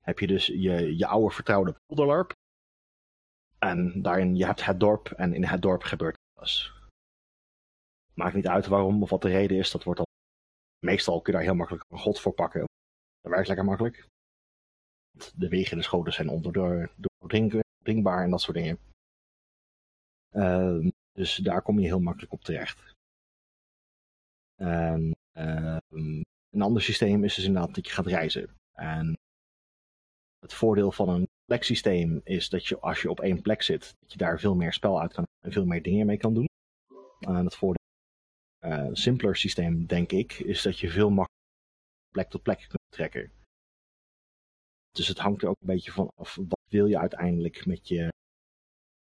[0.00, 2.32] heb je dus je, je oude vertrouwde polderlarp.
[3.58, 6.72] En daarin, je hebt het dorp en in het dorp gebeurt alles.
[8.14, 10.08] Maakt niet uit waarom of wat de reden is, dat wordt dan...
[10.86, 12.60] Meestal kun je daar heel makkelijk een god voor pakken.
[13.20, 14.06] Dat werkt lekker makkelijk.
[15.34, 18.78] De wegen en de schoten zijn ondoordringbaar en dat soort dingen.
[20.32, 22.92] Uh, dus daar kom je heel makkelijk op terecht.
[24.56, 25.10] Uh,
[26.50, 28.54] een ander systeem is dus inderdaad dat je gaat reizen.
[28.72, 29.18] En
[30.38, 34.12] het voordeel van een pleksysteem is dat je als je op één plek zit, dat
[34.12, 36.48] je daar veel meer spel uit kan en veel meer dingen mee kan doen.
[37.18, 37.84] En het voordeel
[38.60, 41.32] van een uh, simpeler systeem, denk ik, is dat je veel makkelijker
[42.10, 43.32] plek tot plek kunt trekken.
[44.94, 48.08] Dus het hangt er ook een beetje van af, wat wil je uiteindelijk met je,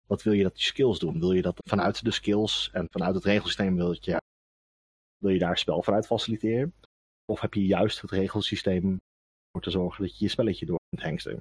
[0.07, 1.21] wat wil je dat die skills doen?
[1.21, 4.21] Wil je dat vanuit de skills en vanuit het regelsysteem wil je,
[5.19, 6.75] wil je daar spel vanuit faciliteren?
[7.25, 8.97] Of heb je juist het regelsysteem
[9.51, 11.41] voor te zorgen dat je je spelletje door kunt hengsten?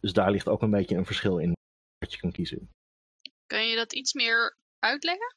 [0.00, 1.52] Dus daar ligt ook een beetje een verschil in
[1.98, 2.70] wat je kan kiezen.
[3.46, 5.36] Kun je dat iets meer uitleggen?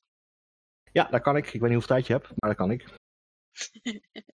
[0.91, 1.45] Ja, dat kan ik.
[1.45, 2.93] Ik weet niet hoeveel tijd je hebt, maar dat kan ik.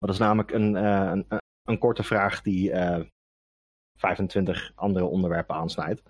[0.00, 1.26] dat is namelijk een, uh, een,
[1.62, 3.04] een, korte vraag die uh,
[3.98, 6.02] 25 andere onderwerpen aansnijdt.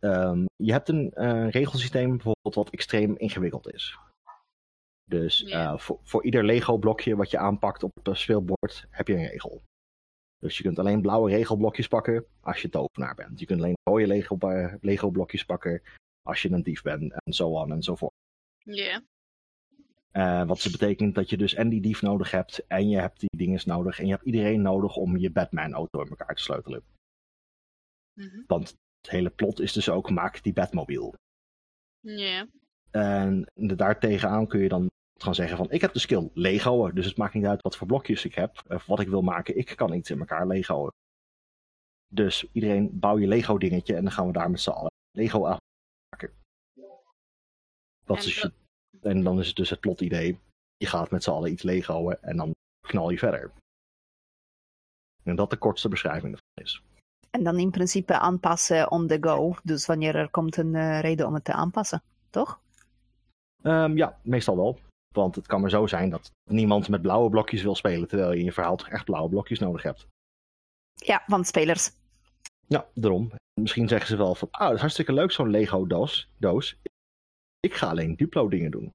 [0.00, 3.98] Um, je hebt een uh, regelsysteem bijvoorbeeld wat extreem ingewikkeld is.
[5.04, 9.26] Dus uh, voor, voor ieder Lego-blokje wat je aanpakt op het speelbord heb je een
[9.26, 9.62] regel.
[10.38, 13.40] Dus je kunt alleen blauwe regelblokjes pakken als je tovenaar bent.
[13.40, 15.82] Je kunt alleen rode Lego, uh, Lego-blokjes pakken
[16.22, 18.12] als je een dief bent en zo on en zo voort.
[18.58, 19.02] Ja.
[20.16, 23.20] Uh, wat dus betekent dat je dus en die dief nodig hebt en je hebt
[23.20, 26.82] die dinges nodig en je hebt iedereen nodig om je Batman-auto in elkaar te sleutelen.
[28.12, 28.42] Mhm.
[28.46, 28.68] Want
[29.00, 31.14] het hele plot is dus ook maak die Batmobile.
[32.00, 32.46] Ja.
[32.90, 37.16] En daartegenaan kun je dan gaan zeggen van ik heb de skill Lego'en, dus het
[37.16, 39.56] maakt niet uit wat voor blokjes ik heb of wat ik wil maken.
[39.56, 40.92] Ik kan iets in elkaar Lego'en.
[42.12, 45.46] Dus iedereen bouw je Lego dingetje en dan gaan we daar met z'n allen Lego
[45.46, 45.58] aan
[46.08, 46.32] maken.
[48.04, 48.52] Dat En is je,
[49.04, 50.38] en dan is het dus het plotidee.
[50.76, 52.54] Je gaat met z'n allen iets Lego'en en dan
[52.86, 53.50] knal je verder.
[55.22, 56.82] En dat de kortste beschrijving ervan is.
[57.30, 59.54] En dan in principe aanpassen on the go.
[59.62, 62.60] Dus wanneer er komt een uh, reden om het te aanpassen, toch?
[63.62, 64.78] Um, ja, meestal wel.
[65.14, 68.38] Want het kan maar zo zijn dat niemand met blauwe blokjes wil spelen, terwijl je
[68.38, 70.06] in je verhaal toch echt blauwe blokjes nodig hebt.
[70.94, 71.90] Ja, van spelers.
[72.66, 73.32] Ja, daarom.
[73.60, 76.28] Misschien zeggen ze wel van, ah, dat is hartstikke leuk zo'n Lego doos.
[76.36, 76.76] doos.
[77.64, 78.90] Ik ga alleen Duplo dingen doen.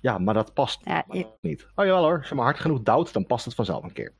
[0.00, 1.62] Ja, maar dat past Ja, je- niet.
[1.74, 4.12] Oh jawel hoor, als je maar hard genoeg duwt, dan past het vanzelf een keer.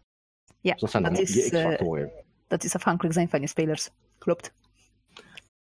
[0.61, 2.13] ja Dus dat zijn dan je is, eh, X-factoren.
[2.47, 3.91] dat is afhankelijk zijn van je spelers.
[4.19, 4.53] Klopt.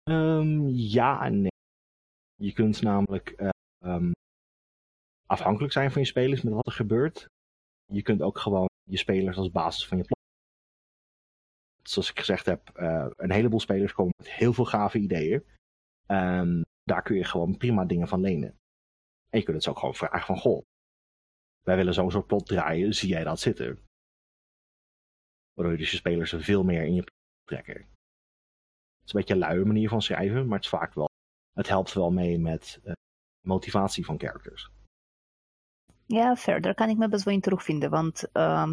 [0.04, 1.52] Ehm, ja en nee.
[2.36, 3.50] Je kunt namelijk eh,
[3.86, 4.12] ehm,
[5.28, 7.26] afhankelijk zijn van je spelers met wat er gebeurt.
[7.94, 10.20] Je kunt ook gewoon je spelers als basis van je plan.
[11.84, 15.46] zoals ik gezegd heb, eh, een heleboel spelers komen met heel veel gave ideeën.
[16.12, 18.50] En daar kun je gewoon prima dingen van lenen.
[19.30, 20.62] En je kunt het ook gewoon vragen van, goh,
[21.62, 23.80] wij willen zo'n soort plot draaien, zie jij dat zitten?
[25.54, 27.04] Waardoor je dus je spelers er veel meer in je
[27.44, 27.76] trekken.
[27.76, 31.10] Het is een beetje een luie manier van schrijven, maar het is vaak wel,
[31.54, 32.94] het helpt wel mee met uh,
[33.48, 34.72] motivatie van characters.
[36.06, 38.72] Ja, verder kan ik me best wel in terugvinden, want uh,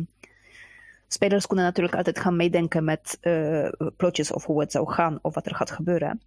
[1.08, 5.34] spelers kunnen natuurlijk altijd gaan meedenken met uh, plotjes of hoe het zou gaan of
[5.34, 6.20] wat er gaat gebeuren.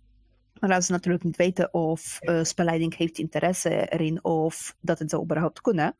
[0.62, 5.10] Maar als ze natuurlijk niet weten of uh, spelleiding heeft interesse erin of dat het
[5.10, 5.96] zou überhaupt kunnen,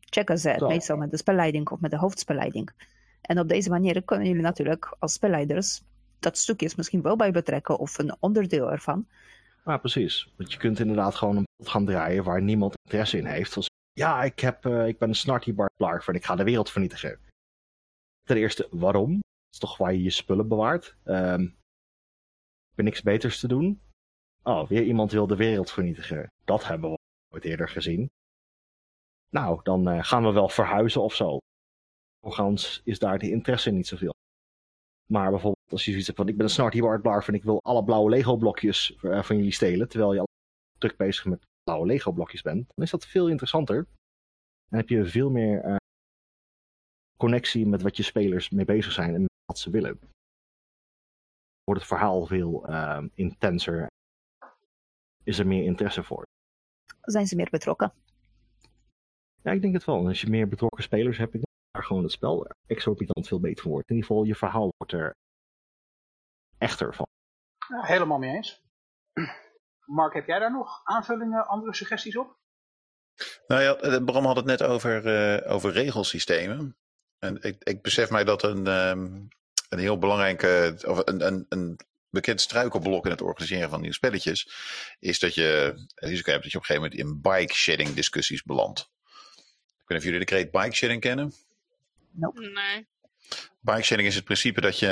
[0.00, 0.68] checken ze het Zo.
[0.68, 2.70] meestal met de spelleiding of met de hoofdspelleiding.
[3.20, 5.82] En op deze manier kunnen jullie natuurlijk als spelleiders
[6.18, 9.06] dat stukjes misschien wel bij betrekken of een onderdeel ervan.
[9.64, 10.32] Ja, precies.
[10.36, 13.52] Want je kunt inderdaad gewoon een plot gaan draaien waar niemand interesse in heeft.
[13.52, 16.70] Zoals, ja, ik, heb, uh, ik ben een snarty barblarf en ik ga de wereld
[16.70, 17.18] vernietigen.
[18.22, 19.12] Ten eerste, waarom?
[19.12, 20.96] Dat is toch waar je je spullen bewaart?
[21.04, 21.40] Um,
[22.68, 23.80] heb je niks beters te doen?
[24.44, 26.30] Oh, weer iemand wil de wereld vernietigen.
[26.44, 26.98] Dat hebben we
[27.34, 28.10] ooit eerder gezien.
[29.28, 31.38] Nou, dan uh, gaan we wel verhuizen of zo.
[32.20, 34.14] Doorgaans is daar de interesse niet zoveel.
[35.10, 37.84] Maar bijvoorbeeld als je zoiets hebt van ik ben een barblarf en ik wil alle
[37.84, 39.88] blauwe Lego blokjes uh, van jullie stelen.
[39.88, 40.28] Terwijl je al
[40.78, 42.66] druk bezig met blauwe Lego blokjes bent.
[42.74, 43.86] Dan is dat veel interessanter.
[44.68, 45.76] Dan heb je veel meer uh,
[47.18, 50.00] connectie met wat je spelers mee bezig zijn en wat ze willen.
[51.64, 52.66] Wordt het verhaal veel
[53.14, 53.86] intenser.
[55.24, 56.22] Is er meer interesse voor.
[57.00, 57.92] Zijn ze meer betrokken?
[59.42, 60.06] Ja, ik denk het wel.
[60.06, 63.88] Als je meer betrokken spelers hebt, ik daar gewoon het spel exorbitant veel beter wordt.
[63.88, 65.14] In ieder geval, je verhaal wordt er
[66.58, 67.06] echter van.
[67.68, 68.62] Ja, helemaal mee eens.
[69.84, 72.36] Mark, heb jij daar nog aanvullingen, andere suggesties op?
[73.46, 76.76] Nou ja, Bram had het net over, uh, over regelsystemen.
[77.18, 79.28] En ik, ik besef mij dat een, um,
[79.68, 81.76] een heel belangrijke, of een, een, een
[82.12, 84.52] bekend struikelblok in het organiseren van nieuwe spelletjes,
[84.98, 85.42] is dat je
[85.94, 88.80] het risico hebt dat je op een gegeven moment in bike shedding discussies belandt.
[88.80, 91.34] Ik weet niet of jullie de kreet bike shedding kennen.
[92.10, 92.40] Nope.
[92.40, 92.86] Nee.
[93.60, 94.86] Bike sharing is het principe dat je,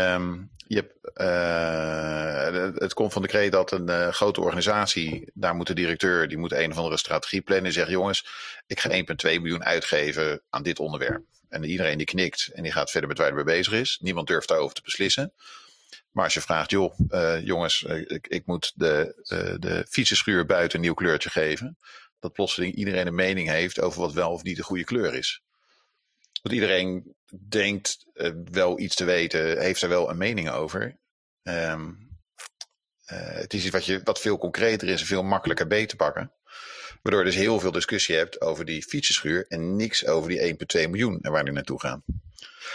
[0.66, 5.66] je hebt, uh, het komt van de kreet dat een uh, grote organisatie, daar moet
[5.66, 8.26] de directeur, die moet een of andere strategie plannen en zegt jongens,
[8.66, 11.24] ik ga 1,2 miljoen uitgeven aan dit onderwerp.
[11.48, 13.98] En iedereen die knikt en die gaat verder met waar hij mee bezig is.
[14.02, 15.32] Niemand durft daarover te beslissen.
[16.10, 19.14] Maar als je vraagt, joh, uh, jongens, ik, ik, moet de,
[19.58, 21.78] de fietsenschuur buiten een nieuw kleurtje geven.
[22.18, 25.42] Dat plotseling iedereen een mening heeft over wat wel of niet de goede kleur is.
[26.42, 27.14] Want iedereen
[27.48, 30.98] denkt uh, wel iets te weten, heeft er wel een mening over.
[31.42, 31.80] Uh,
[33.04, 36.32] het is iets wat, je, wat veel concreter is en veel makkelijker beter te pakken.
[37.02, 40.90] Waardoor je dus heel veel discussie hebt over die fietsenschuur en niks over die 1,2
[40.90, 42.04] miljoen en waar die naartoe gaan.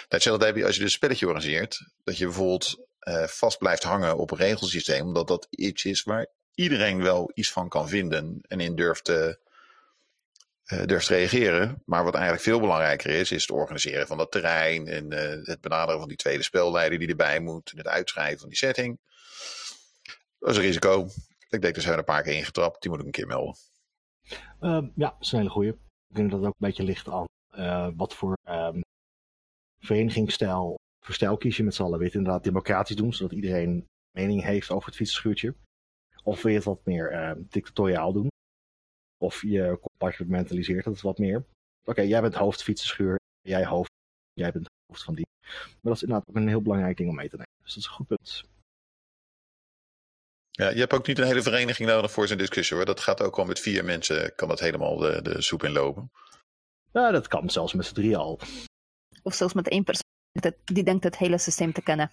[0.08, 2.85] Hetzelfde heb je als je dus een spelletje organiseert, dat je bijvoorbeeld uh,
[3.28, 7.70] vast blijft hangen op een regelsysteem, omdat dat iets is waar iedereen wel iets van
[7.70, 9.40] kan vinden en in durft te,
[10.66, 11.82] uh, durft te reageren.
[11.86, 15.62] Maar wat eigenlijk veel belangrijker is, is het organiseren van dat terrein en uh, het
[15.62, 19.00] benaderen van die tweede spelleider die erbij moet, en het uitschrijven van die setting.
[20.40, 21.08] Dat is een risico.
[21.50, 23.56] Ik denk, er zijn een paar keer ingetrapt, die moet ik een keer melden.
[24.62, 25.72] Uh, ja, dat is een hele goeie.
[26.08, 27.26] Ik denk dat ook een beetje ligt aan
[27.96, 28.82] wat voor um,
[29.80, 32.00] verenigingsstijl, voor stijl kies je met z'n allen.
[32.00, 35.56] Wil je het inderdaad democratisch doen, zodat iedereen mening heeft over het fietsenschuurtje?
[36.24, 38.28] Of wil je het wat meer uh, dictatoriaal doen?
[39.18, 41.38] Of je compartmentaliseert het wat meer.
[41.38, 43.92] Oké, okay, jij bent hoofd fietsenschuur, jij hoofd,
[44.34, 45.26] jij bent hoofd van die.
[45.42, 47.64] Maar dat is inderdaad ook een heel belangrijk ding om mee te nemen.
[47.64, 48.44] Dus dat is een goed punt.
[50.52, 52.86] Ja, je hebt ook niet een hele vereniging nodig voor zo'n discussie hoor.
[52.86, 56.12] Dat gaat ook al met vier mensen, kan dat helemaal de, de soep inlopen.
[56.92, 58.40] Ja, dat kan zelfs met z'n drie al.
[59.24, 60.14] Of zelfs met één persoon
[60.64, 62.12] die denkt het hele systeem te kennen.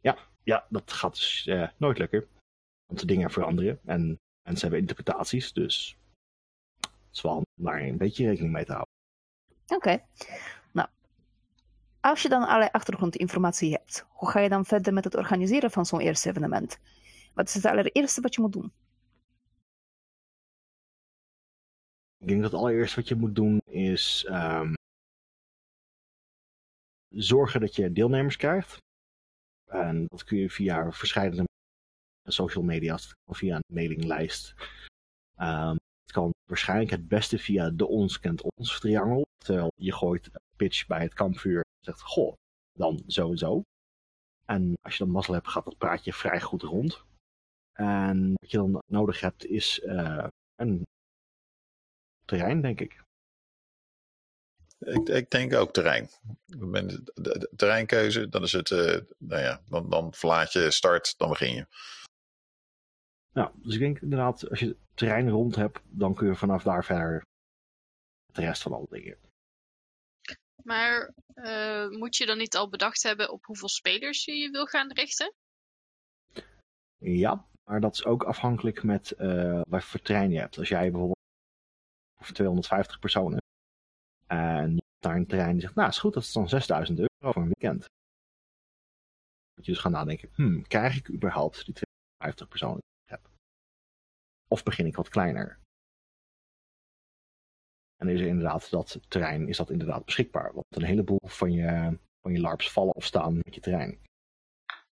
[0.00, 2.28] Ja, ja dat gaat dus uh, nooit lukken.
[2.86, 5.96] Want de dingen veranderen en mensen hebben interpretaties, dus
[6.80, 8.94] het is wel daar een beetje rekening mee te houden.
[9.64, 9.74] Oké.
[9.74, 10.04] Okay.
[10.72, 10.88] Nou,
[12.00, 15.86] als je dan allerlei achtergrondinformatie hebt, hoe ga je dan verder met het organiseren van
[15.86, 16.78] zo'n eerste evenement?
[17.34, 18.72] Wat is het allereerste wat je moet doen?
[22.18, 24.74] Ik denk dat het allereerste wat je moet doen is um,
[27.14, 28.76] zorgen dat je deelnemers krijgt.
[29.70, 31.44] En dat kun je via verschillende
[32.28, 32.98] social media
[33.30, 34.54] of via een mailinglijst.
[35.40, 39.22] Um, het kan waarschijnlijk het beste via de ons kent ons triangel.
[39.44, 42.34] Terwijl je gooit een pitch bij het kampvuur en zegt, goh,
[42.72, 43.62] dan zo en zo.
[44.46, 47.04] En als je dan mazzel hebt, gaat dat praatje vrij goed rond.
[47.72, 50.82] En wat je dan nodig hebt is uh, een
[52.24, 53.02] terrein, denk ik.
[54.80, 56.08] Ik, ik denk ook terrein.
[56.46, 61.18] De, de, de terreinkeuze, dan is het, uh, nou ja, dan, dan verlaat je start,
[61.18, 61.66] dan begin je.
[63.32, 66.62] Ja, dus ik denk inderdaad, als je het terrein rond hebt, dan kun je vanaf
[66.62, 67.26] daar verder
[68.26, 69.18] de rest van alle dingen.
[70.62, 74.66] Maar uh, moet je dan niet al bedacht hebben op hoeveel spelers je je wil
[74.66, 75.34] gaan richten?
[76.98, 80.58] Ja, maar dat is ook afhankelijk met uh, wat voor terrein je hebt.
[80.58, 81.18] Als jij bijvoorbeeld
[82.16, 83.39] voor 250 personen
[84.30, 87.42] en daar een terrein die zegt, nou is goed, dat is dan 6000 euro voor
[87.42, 87.84] een weekend.
[89.54, 93.30] Dat je dus gaan nadenken, hmm, krijg ik überhaupt die 250 personen die ik heb?
[94.48, 95.58] Of begin ik wat kleiner?
[97.96, 100.52] En is er inderdaad dat terrein, is dat inderdaad beschikbaar?
[100.52, 103.98] Want een heleboel van je, van je LARPs vallen of staan met je terrein.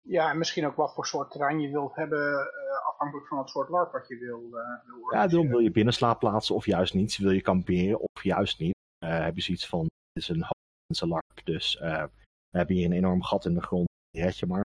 [0.01, 3.49] Ja, en misschien ook wat voor soort terrein je wilt hebben, uh, afhankelijk van het
[3.49, 7.17] soort LARP wat je wil, uh, wil Ja, dan wil je binnenslaapplaatsen of juist niet.
[7.17, 8.77] Wil je kamperen of juist niet.
[9.09, 9.81] Uh, heb je zoiets van,
[10.13, 12.11] dit is een LARP, dus we
[12.51, 14.65] hebben hier een enorm gat in de grond, red je maar.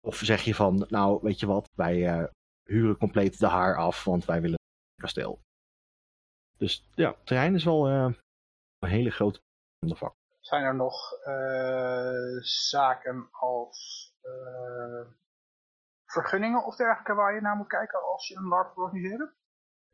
[0.00, 2.30] of zeg je van, nou weet je wat, wij
[2.62, 4.58] huren compleet de haar af, want wij willen
[5.02, 5.40] kasteel.
[6.56, 8.16] Dus ja, het terrein is wel een
[8.78, 9.40] hele grote
[9.86, 10.14] vak.
[10.40, 11.10] Zijn er nog
[12.40, 14.12] zaken als
[16.04, 19.34] vergunningen of dergelijke waar je naar moet kijken als je een LARP organiseren?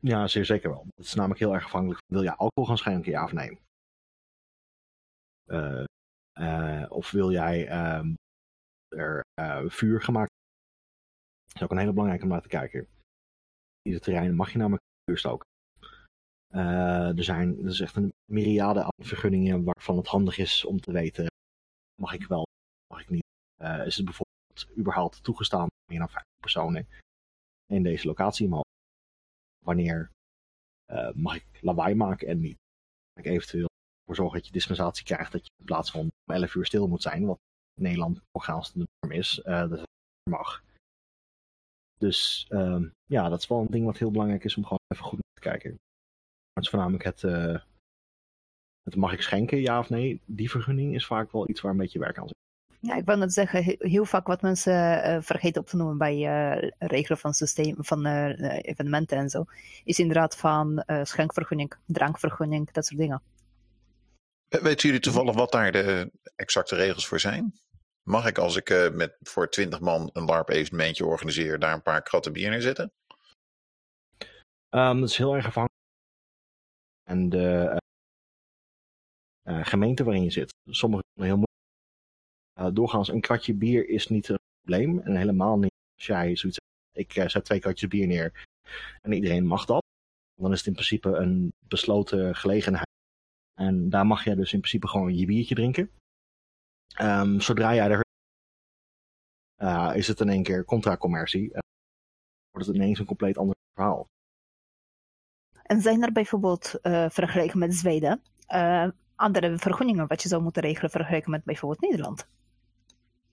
[0.05, 0.87] Ja, zeer zeker wel.
[0.95, 3.59] Het is namelijk heel erg afhankelijk van wil je alcohol gaan schenken, ja of nee?
[6.89, 8.15] of wil jij um,
[8.87, 9.23] er
[9.71, 10.31] vuur gemaakt?
[11.45, 12.87] Dat is ook een hele belangrijke om naar te kijken.
[13.81, 15.47] Deze terrein mag je namelijk vuurstoken.
[16.49, 20.79] Uh, er zijn er is echt een myriade aan vergunningen waarvan het handig is om
[20.79, 21.27] te weten,
[22.01, 22.45] mag ik wel,
[22.87, 23.25] mag ik niet.
[23.85, 26.87] Is het bijvoorbeeld überhaupt toegestaan meer dan 50 personen
[27.65, 28.72] in deze locatie mogen?
[29.63, 30.11] Wanneer
[30.91, 32.57] uh, mag ik lawaai maken en niet?
[33.13, 33.69] Ik eventueel
[34.05, 36.87] voor zorgen dat je dispensatie krijgt dat je in plaats van om 11 uur stil
[36.87, 37.39] moet zijn, wat
[37.73, 39.87] in Nederland doorgaans de norm is, dat het
[40.29, 40.63] mag.
[41.97, 45.05] Dus um, ja, dat is wel een ding wat heel belangrijk is om gewoon even
[45.05, 45.69] goed te kijken.
[46.53, 47.61] Het is voornamelijk het, uh,
[48.83, 50.21] het mag ik schenken, ja of nee.
[50.25, 52.42] Die vergunning is vaak wel iets waar een beetje werk aan zit.
[52.85, 56.15] Ja, ik wil net zeggen, heel vaak wat mensen uh, vergeten op te noemen bij
[56.15, 59.45] uh, regelen van, systeem, van evenementen en zo,
[59.83, 63.21] is inderdaad van schenkvergunning, drankvergunning, dat soort dingen.
[64.47, 67.53] Weten jullie toevallig wat daar de exacte regels voor zijn?
[68.03, 72.01] Mag ik als ik uh, met, voor twintig man een LARP-evenementje organiseer, daar een paar
[72.01, 72.91] kratten bier neerzetten?
[74.69, 75.81] Um, dat is heel erg afhankelijk.
[77.03, 77.79] En de
[79.43, 80.53] uh, uh, gemeente waarin je zit.
[80.65, 81.51] Sommige heel moeilijk.
[82.59, 84.99] Uh, doorgaans een kratje bier is niet een probleem.
[84.99, 86.59] En helemaal niet als jij zoiets
[86.91, 88.47] Ik zet twee kratjes bier neer
[89.01, 89.83] en iedereen mag dat.
[90.35, 92.87] Dan is het in principe een besloten gelegenheid.
[93.53, 95.91] En daar mag je dus in principe gewoon je biertje drinken.
[97.01, 98.01] Um, zodra jij er
[99.61, 101.51] uh, is het in één keer contra-commercie.
[102.51, 104.07] Wordt het ineens een compleet ander verhaal.
[105.63, 108.21] En zijn er bijvoorbeeld, vergeleken met Zweden,
[109.15, 112.27] andere vergunningen wat je zou moeten regelen vergeleken met bijvoorbeeld Nederland?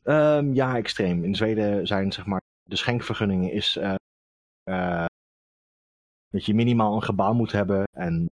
[0.04, 1.24] Um, ja, extreem.
[1.24, 3.78] In Zweden zijn zeg maar, de schenkvergunningen is
[6.28, 8.30] dat je minimaal een gebouw moet hebben en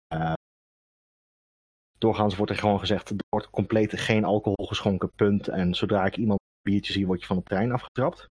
[1.98, 5.48] doorgaans wordt er gewoon gezegd, er wordt compleet geen alcohol geschonken, punt.
[5.48, 8.26] En zodra ik iemand een biertje zie, word je van de trein afgetrapt.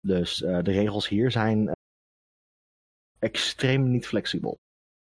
[0.00, 1.72] Dus de regels hier zijn
[3.18, 4.54] extreem niet flexibel.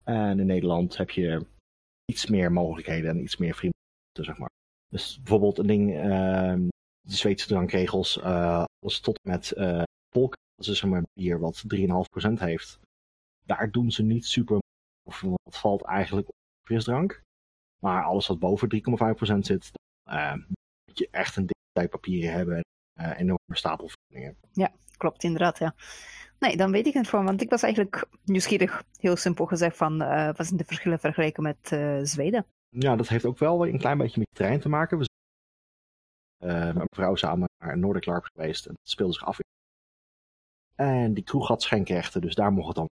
[0.05, 1.47] En in Nederland heb je
[2.05, 3.81] iets meer mogelijkheden en iets meer vrienden,
[4.13, 4.51] zeg maar.
[4.93, 6.69] Dus bijvoorbeeld een ding, uh,
[7.01, 12.33] de Zweedse drankregels, alles tot met uh, polk, dat is zeg maar bier wat 3,5%
[12.33, 12.79] heeft.
[13.45, 14.59] Daar doen ze niet super,
[15.09, 16.29] of dat valt eigenlijk
[16.67, 17.21] frisdrank.
[17.79, 18.69] Maar alles wat boven
[19.35, 19.71] 3,5% zit,
[20.11, 20.35] uh,
[20.85, 22.65] moet je echt een dikke papieren hebben en
[23.11, 23.91] uh, enorme stapel.
[24.53, 25.75] Ja, klopt inderdaad, ja.
[26.39, 30.03] Nee, dan weet ik het voor, want ik was eigenlijk nieuwsgierig, heel simpel gezegd, van
[30.03, 31.77] uh, wat zijn de verschillen vergeleken met
[32.09, 32.47] Zweden?
[32.79, 34.99] Ja, dat heeft ook wel een klein beetje met je terrein te maken.
[34.99, 35.05] We
[36.39, 39.39] zijn met mijn vrouw samen naar Nordic LARP geweest en dat speelde zich af.
[40.75, 42.89] En die kroeg had schenkrechten, dus daar mocht het dan.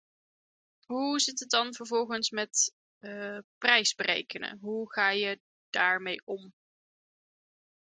[0.86, 4.58] Hoe zit het dan vervolgens met uh, prijs berekenen?
[4.62, 6.54] Hoe ga je daarmee om?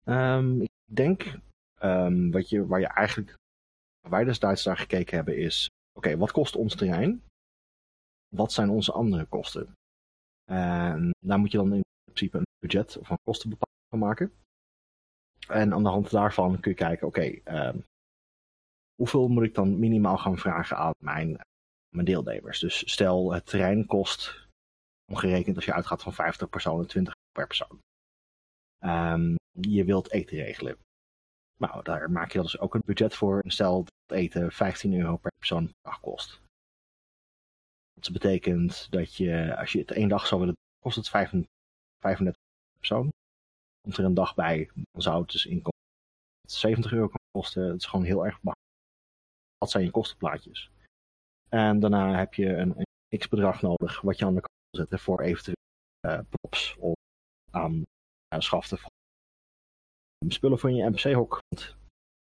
[0.03, 1.39] Um, ik denk
[1.81, 3.35] um, wat je, waar je eigenlijk
[4.01, 7.23] waar wij destijds naar gekeken hebben is, oké, okay, wat kost ons terrein?
[8.35, 9.73] Wat zijn onze andere kosten?
[10.51, 14.31] En daar moet je dan in principe een budget of een kostenbepaling van maken.
[15.47, 17.83] En aan de hand daarvan kun je kijken, oké, um,
[18.95, 21.39] hoeveel moet ik dan minimaal gaan vragen aan mijn,
[21.89, 22.59] mijn deelnemers?
[22.59, 24.47] Dus stel het terrein kost
[25.11, 27.79] omgerekend als je uitgaat van 50 personen, 20 per persoon.
[28.77, 30.77] Ehm, je wilt eten regelen.
[31.57, 33.43] Nou, daar maak je dus ook een budget voor.
[33.45, 36.41] Stel dat eten 15 euro per persoon per dag kost.
[37.99, 41.47] Dat betekent dat je, als je het één dag zou willen, kost het 35
[41.99, 42.33] per
[42.77, 43.09] persoon.
[43.81, 45.81] Komt er een dag bij, dan zou het dus inkomen
[46.47, 47.63] 70 euro kosten.
[47.63, 48.71] Het is gewoon heel erg makkelijk.
[49.57, 50.71] Dat zijn je kostenplaatjes.
[51.49, 54.99] En daarna heb je een, een x-bedrag nodig wat je aan de kant wil zetten
[54.99, 55.55] voor eventueel
[56.07, 56.95] uh, props of
[57.51, 58.89] aan uh, schaften van
[60.27, 61.39] spullen voor je NPC-hok.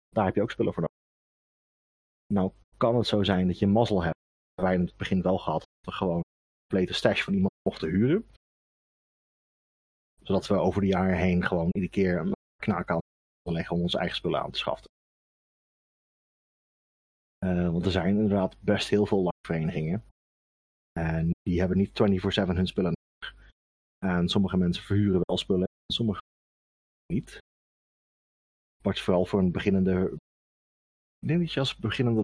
[0.10, 0.98] Daar heb je ook spullen voor nodig.
[2.34, 4.22] Nou kan het zo zijn dat je mazzel hebt.
[4.62, 6.22] Wij in het begin wel gehad dat we gewoon
[6.68, 8.28] complete stash van iemand mochten huren.
[10.22, 12.32] Zodat we over de jaren heen gewoon iedere keer een
[12.62, 13.00] knaak aan
[13.44, 14.90] leggen om onze eigen spullen aan te schaffen.
[17.46, 20.04] Uh, want er zijn inderdaad best heel veel verenigingen.
[20.92, 21.94] En die hebben niet 24-7
[22.56, 23.52] hun spullen nodig.
[23.98, 26.22] En sommige mensen verhuren wel spullen en sommige
[27.14, 27.38] niet.
[28.82, 30.18] Wat vooral voor een beginnende.
[31.20, 32.22] Ik denk dat je als beginnende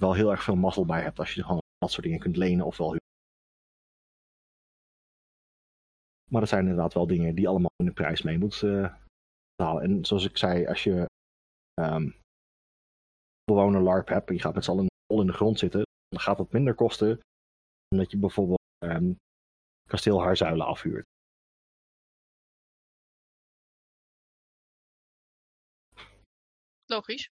[0.00, 2.66] wel heel erg veel mazzel bij hebt als je gewoon dat soort dingen kunt lenen
[2.66, 2.96] of wel.
[6.30, 8.94] Maar er zijn inderdaad wel dingen die allemaal in de prijs mee moeten uh,
[9.62, 9.82] halen.
[9.82, 11.06] En zoals ik zei, als je
[11.80, 12.16] um,
[13.44, 16.20] gewoon een LARP hebt en je gaat met z'n allen in de grond zitten, dan
[16.20, 17.20] gaat dat minder kosten
[17.88, 19.16] dan dat je bijvoorbeeld um,
[19.88, 21.04] kasteel Haarzuilen afhuurt.
[26.86, 27.30] Logisch.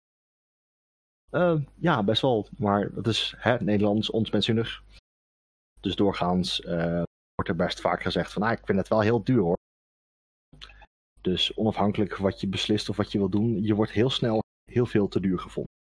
[1.30, 2.48] Uh, ja, best wel.
[2.58, 4.82] Maar het is hè, Nederlands, ons mensunig.
[5.80, 7.02] Dus doorgaans uh,
[7.34, 9.56] wordt er best vaak gezegd van, ah, ik vind het wel heel duur hoor.
[11.20, 14.86] Dus onafhankelijk wat je beslist of wat je wil doen, je wordt heel snel heel
[14.86, 15.74] veel te duur gevonden.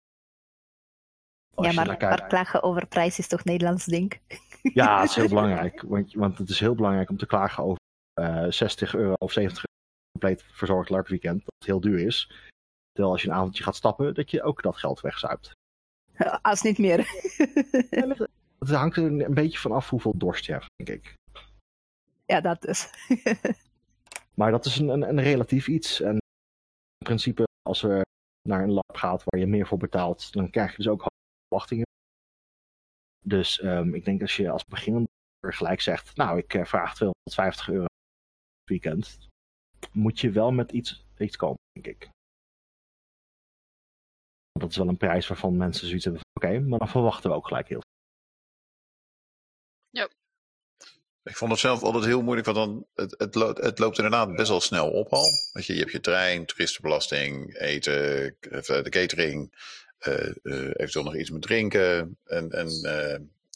[1.54, 4.20] Als ja, maar, maar, klagen over prijs is toch Nederlands ding?
[4.62, 5.82] Ja, het is heel belangrijk.
[5.82, 7.80] Want, want het is heel belangrijk om te klagen over
[8.20, 9.72] uh, 60 euro of 70 euro
[10.18, 11.38] compleet verzorgd LARP-weekend.
[11.44, 12.32] Dat het heel duur is.
[12.92, 15.52] Terwijl als je een avondje gaat stappen, dat je ook dat geld wegzuipt.
[16.42, 16.98] Als niet meer.
[18.58, 21.14] het hangt er een beetje van af hoeveel dorst je hebt, denk ik.
[22.26, 22.90] Ja, dat dus.
[24.38, 26.00] maar dat is een, een, een relatief iets.
[26.00, 28.02] En in principe, als we
[28.48, 31.10] naar een lab gaat waar je meer voor betaalt, dan krijg je dus ook hoge
[31.48, 31.86] verwachtingen.
[33.24, 35.08] Dus um, ik denk als je als beginnender
[35.40, 37.86] gelijk zegt, nou ik uh, vraag 250 euro
[38.64, 39.28] weekend,
[39.92, 42.10] moet je wel met iets, iets komen, denk ik.
[44.52, 47.30] Dat is wel een prijs waarvan mensen zoiets hebben van oké, okay, maar dan verwachten
[47.30, 47.90] we ook gelijk heel veel.
[49.90, 50.08] Ja.
[51.22, 54.36] Ik vond het zelf altijd heel moeilijk, want dan, het, het, loopt, het loopt inderdaad
[54.36, 55.28] best wel snel op al.
[55.52, 59.52] Weet je, je hebt je trein, toeristenbelasting, eten, de catering,
[60.08, 62.68] uh, uh, eventueel nog iets met drinken en, en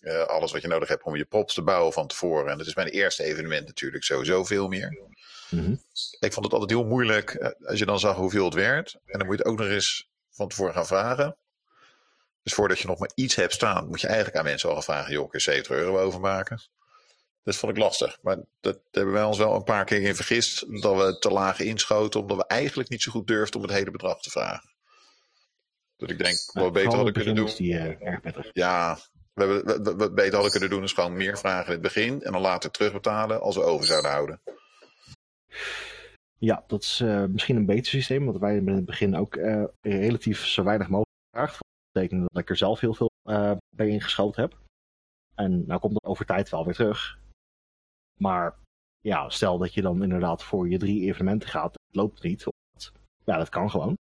[0.03, 2.53] uh, alles wat je nodig hebt om je props te bouwen van tevoren.
[2.53, 4.99] En dat is mijn eerste evenement natuurlijk sowieso veel meer.
[5.51, 5.82] Mm -hmm.
[6.20, 8.92] Ik vond het altijd heel moeilijk als je dan zag hoeveel het werd.
[9.05, 11.37] En dan moet je het ook nog eens van tevoren gaan vragen.
[12.43, 14.84] Dus voordat je nog maar iets hebt staan, moet je eigenlijk aan mensen al gaan
[14.84, 16.61] vragen: joh, kun je 70 euro overmaken?
[17.43, 18.18] Dat vond ik lastig.
[18.22, 20.82] Maar dat hebben wij ons wel een paar keer in vergist.
[20.82, 23.91] Dat we te laag inschoten, omdat we eigenlijk niet zo goed durfden om het hele
[23.91, 24.74] bedrag te vragen.
[25.97, 27.51] Dat ik denk, wat we beter hadden kunnen doen.
[27.57, 28.99] Die, uh, erg ja,
[29.32, 32.22] we, we, we, we, beter hadden kunnen doen is gewoon meer vragen in het begin.
[32.22, 34.43] En dan later terugbetalen als we over zouden houden.
[36.39, 39.37] Ja, dat is uh, misschien een beter systeem, want wij hebben in het begin ook
[39.37, 41.59] uh, relatief zo weinig mogelijk gevraagd.
[41.59, 44.59] Dat betekent dat ik er zelf heel veel uh, bij ingeschoten heb.
[45.34, 47.18] En nou komt dat over tijd wel weer terug.
[48.20, 48.59] Maar
[49.01, 52.47] ja, stel dat je dan inderdaad voor je drie evenementen gaat, het loopt niet.
[53.24, 53.95] Ja, dat kan gewoon.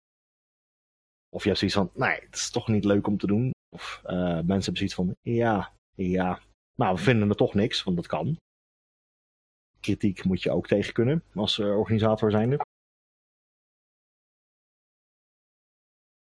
[1.30, 3.52] Of je hebt zoiets van, nee, het is toch niet leuk om te doen.
[3.76, 6.40] Of mensen hebben zoiets van, ja, ja,
[6.76, 8.38] nou, we vinden er toch niks, want dat kan
[9.86, 12.58] kritiek moet je ook tegen kunnen als uh, organisator zijnde.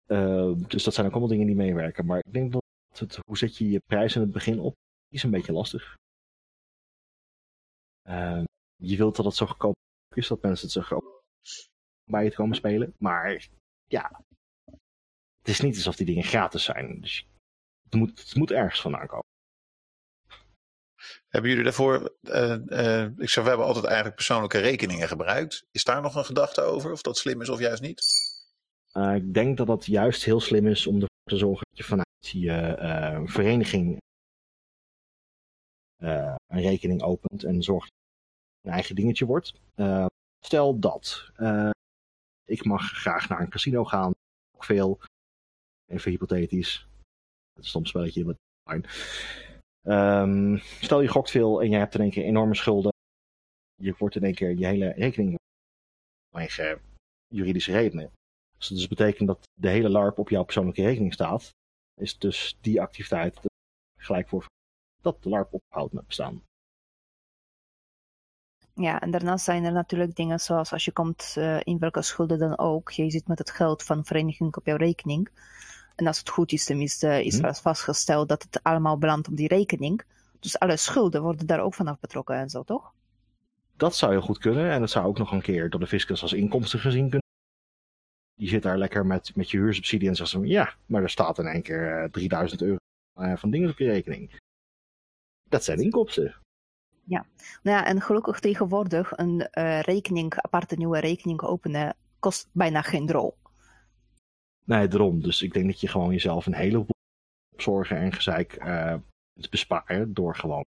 [0.07, 2.07] Uh, dus dat zijn ook allemaal dingen die meewerken.
[2.07, 4.75] Maar ik denk dat hoe zet je je prijs in het begin op,
[5.09, 5.95] is een beetje lastig.
[8.09, 8.45] Uh,
[8.77, 9.75] je wilt dat het zo goedkoop
[10.15, 11.25] is dat mensen het zich ook
[12.11, 12.95] bij je komen spelen.
[12.99, 13.49] Maar
[13.87, 14.25] ja,
[15.39, 17.01] het is niet alsof die dingen gratis zijn.
[17.01, 17.27] Dus
[17.83, 19.36] het moet, het moet ergens vandaan komen.
[21.37, 25.67] Hebben jullie daarvoor, uh, uh, ik zou, we hebben altijd eigenlijk persoonlijke rekeningen gebruikt.
[25.71, 28.03] Is daar nog een gedachte over, of dat slim is of juist niet?
[28.93, 31.85] Uh, ik denk dat dat juist heel slim is om ervoor te zorgen dat je
[31.85, 34.01] vanuit je vereniging
[35.97, 38.01] een rekening opent en zorgt dat
[38.57, 39.53] het een eigen dingetje wordt.
[40.41, 41.31] stel dat
[42.45, 44.13] ik mag graag naar een casino gaan,
[44.55, 45.01] ook veel,
[45.87, 46.87] even hypothetisch,
[47.55, 48.37] het is soms spelletje wat.
[49.87, 52.93] Ehm, stel je gokt veel en je hebt in één keer enorme schulden.
[53.75, 55.39] Je wordt in één keer je hele rekening
[56.31, 56.81] vanwege
[57.29, 58.13] juridische redenen.
[58.59, 61.51] Dus dat dus betekent dat de hele LARP op jouw persoonlijke rekening staat.
[62.01, 63.41] Is dus die activiteit
[63.99, 64.47] gelijk voor
[65.03, 66.43] dat de LARP ophoudt met bestaan.
[68.75, 72.39] Ja, en daarnaast zijn er natuurlijk dingen zoals als je komt uh, in welke schulden
[72.39, 72.91] dan ook.
[72.91, 75.31] Je zit met het geld van vereniging op jouw rekening.
[75.97, 79.49] En als het goed is, tenminste, is er vastgesteld dat het allemaal belandt op die
[79.49, 80.05] rekening.
[80.41, 82.93] Dus alle schulden worden daar ook vanaf betrokken en zo, toch?
[83.77, 84.71] Dat zou heel goed kunnen.
[84.71, 87.25] En dat zou ook nog een keer door de fiscus als inkomsten gezien kunnen.
[88.35, 91.39] Die zit daar lekker met, met je huursubsidie en zegt ze, ja, maar er staat
[91.39, 92.77] in één keer uh, 3000 euro
[93.19, 94.39] uh, van dingen op je rekening.
[95.49, 96.35] Dat zijn inkomsten.
[97.05, 97.27] Ja,
[97.63, 103.07] nou ja, en gelukkig tegenwoordig een uh, rekening, aparte nieuwe rekening openen, kost bijna geen
[103.07, 103.37] drol.
[104.67, 105.23] Nee, daarom.
[105.23, 106.95] Dus ik denk dat je gewoon jezelf een heleboel
[107.57, 108.95] zorgen en gezeik uh,
[109.41, 110.65] te besparen door gewoon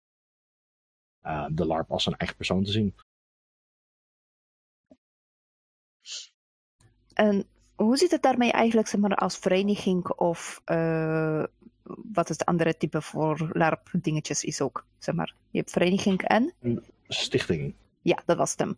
[1.25, 2.95] uh, de LARP als een eigen persoon te zien.
[7.13, 11.43] En hoe zit het daarmee eigenlijk zeg maar, als vereniging of uh,
[11.83, 14.85] wat is het andere type voor LARP dingetjes is ook?
[14.97, 15.35] Zeg maar.
[15.49, 16.53] Je hebt vereniging en?
[17.07, 17.75] Stichting.
[18.01, 18.77] Ja, dat was het hem.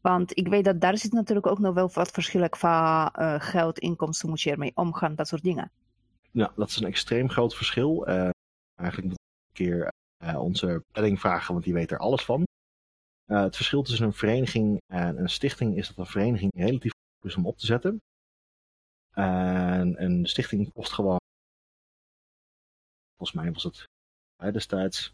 [0.00, 3.78] Want ik weet dat daar zit natuurlijk ook nog wel wat verschillen qua uh, geld,
[3.78, 5.70] inkomsten, moet je ermee omgaan, dat soort dingen.
[6.30, 8.08] Ja, dat is een extreem groot verschil.
[8.08, 8.30] Uh,
[8.74, 9.92] eigenlijk moet ik een keer
[10.24, 12.44] uh, onze planning vragen, want die weet er alles van.
[13.24, 17.36] het verschil tussen een vereniging en een stichting is dat een vereniging relatief goed is
[17.36, 18.00] om op te zetten.
[19.10, 21.18] En een stichting kost gewoon,
[23.16, 23.88] volgens mij was het
[24.52, 25.12] destijds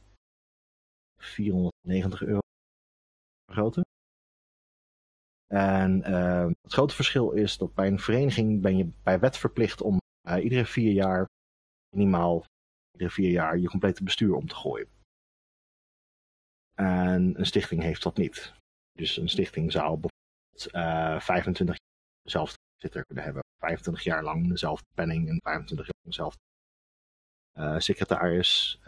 [1.16, 2.41] 490 euro
[3.53, 3.84] grote.
[5.47, 9.80] En uh, het grote verschil is dat bij een vereniging ben je bij wet verplicht
[9.82, 11.26] om uh, iedere vier jaar,
[11.94, 12.44] minimaal
[12.92, 14.88] iedere vier jaar, je complete bestuur om te gooien.
[16.74, 18.55] En een stichting heeft dat niet.
[18.92, 23.42] Dus een stichting zou bijvoorbeeld uh, 25 jaar dezelfde zitter kunnen hebben.
[23.59, 26.40] 25 jaar lang dezelfde penning en 25 jaar lang dezelfde
[27.59, 28.80] uh, secretaris.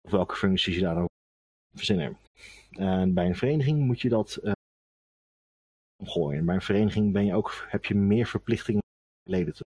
[0.00, 1.08] Of welke functies je daar ook
[1.76, 2.18] verzinnen.
[2.70, 4.40] En bij een vereniging moet je dat
[6.04, 6.44] omgooien.
[6.44, 8.82] Bij een vereniging ben je ook, heb je meer verplichtingen
[9.22, 9.62] leden te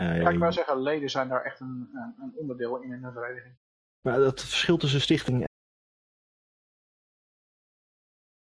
[0.00, 1.88] uh, ja, ik wou zeggen, leden zijn daar echt een,
[2.20, 3.54] een onderdeel in een vereniging.
[4.00, 5.46] Maar het verschil tussen stichting en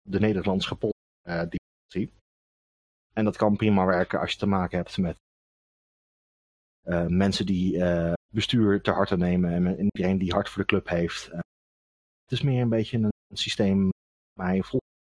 [0.01, 0.93] de Nederlandse kapot
[1.27, 2.13] uh, die
[3.13, 5.17] En dat kan prima werken als je te maken hebt met
[6.83, 10.87] uh, mensen die uh, bestuur te harte nemen en iedereen die hard voor de club
[10.87, 11.25] heeft.
[11.25, 13.89] Het is meer een beetje een, systeem
[14.33, 14.94] waar je vol in de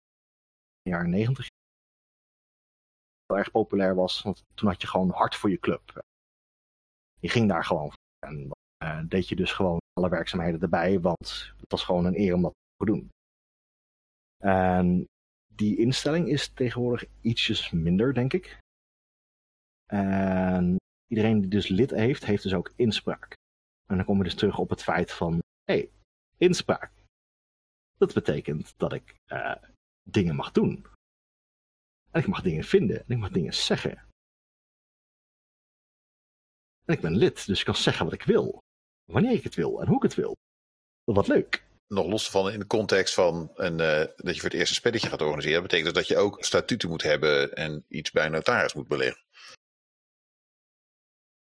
[0.82, 1.46] jaren negentig
[3.26, 4.22] heel erg populair was.
[4.22, 6.02] Want toen had je gewoon hard voor je club.
[7.20, 8.28] Je ging daar gewoon voor.
[8.28, 12.34] En dan deed je dus gewoon alle werkzaamheden erbij, want het was gewoon een eer
[12.34, 13.08] om dat te doen.
[14.44, 15.06] En
[15.54, 18.58] die instelling is tegenwoordig ietsjes minder, denk ik.
[19.86, 20.76] En
[21.06, 23.34] iedereen die dus lid heeft, heeft dus ook inspraak.
[23.86, 25.32] En dan komen we dus terug op het feit van,
[25.64, 25.90] hé, hey,
[26.36, 26.92] inspraak.
[27.96, 29.54] Dat betekent dat ik uh,
[30.02, 30.86] dingen mag doen.
[32.10, 32.98] En ik mag dingen vinden.
[32.98, 34.10] En ik mag dingen zeggen.
[36.84, 38.58] En ik ben lid, dus ik kan zeggen wat ik wil.
[39.04, 40.36] Wanneer ik het wil en hoe ik het wil.
[41.04, 41.64] Wat leuk.
[41.86, 44.76] Nog los van in de context van een, uh, dat je voor het eerst een
[44.76, 48.32] spelletje gaat organiseren, betekent dat dat je ook statuten moet hebben en iets bij een
[48.32, 49.24] notaris moet beleggen.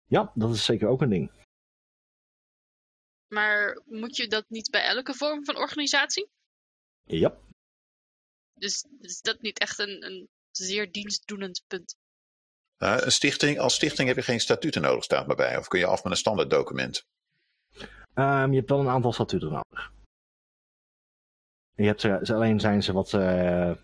[0.05, 1.31] Ja, dat is zeker ook een ding.
[3.29, 6.29] Maar moet je dat niet bij elke vorm van organisatie?
[7.05, 7.39] Ja.
[8.59, 11.97] Dus is dat niet echt een, een zeer dienstdoenend punt?
[12.79, 15.59] Uh, een stichting, als stichting heb je geen statuten nodig, staat maar bij.
[15.59, 17.05] Of kun je af met een standaard document?
[18.15, 19.93] Um, je hebt wel een aantal statuten nodig.
[21.75, 23.75] Je hebt ze, alleen zijn ze wat, uh,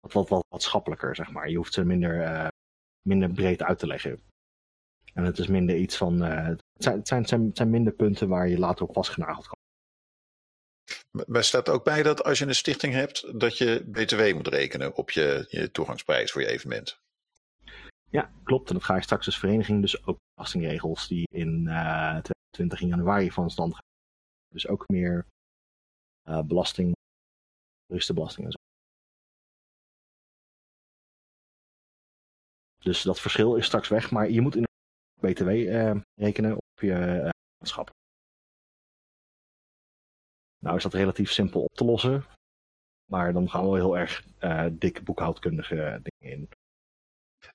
[0.00, 1.50] wat, wat, wat, wat schappelijker, zeg maar.
[1.50, 2.48] Je hoeft ze minder, uh,
[3.02, 4.22] minder breed uit te leggen.
[5.14, 6.22] En het is minder iets van.
[6.22, 9.53] Uh, het, zijn, het, zijn, het, zijn, minder punten waar je later op vastgenageld kan.
[11.14, 14.94] Maar staat ook bij dat als je een stichting hebt, dat je BTW moet rekenen
[14.96, 16.98] op je, toegangsprijs voor je evenement?
[18.10, 18.68] Ja, klopt.
[18.68, 22.18] En dat ga je straks als vereniging dus ook belastingregels die in uh,
[22.50, 23.82] 20 januari van stand gaan.
[24.48, 25.26] Dus ook meer
[26.28, 26.92] uh, belasting,
[27.86, 28.58] toeristenbelasting en zo.
[32.78, 34.64] Dus dat verschil is straks weg, maar je moet in
[35.20, 37.90] BTW uh, rekenen op je uh, maatschap.
[40.64, 42.24] Nou is dat relatief simpel op te lossen,
[43.10, 46.48] maar dan gaan we heel erg uh, dik boekhoudkundige dingen in.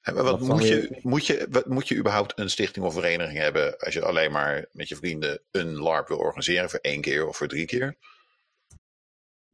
[0.01, 3.37] En wat moet, je, weer- moet, je, wat, moet je überhaupt een stichting of vereniging
[3.37, 7.27] hebben als je alleen maar met je vrienden een LARP wil organiseren voor één keer
[7.27, 7.97] of voor drie keer?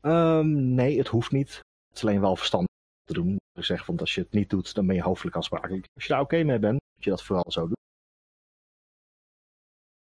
[0.02, 1.54] Ehm, nee, het hoeft niet.
[1.88, 2.70] Het is alleen wel verstandig
[3.04, 3.38] te doen.
[3.54, 5.88] Ik zeg, want als je het niet doet, dan ben je hoofdelijk aansprakelijk.
[5.94, 7.84] Als je daar oké mee bent, moet je dat vooral zo doen.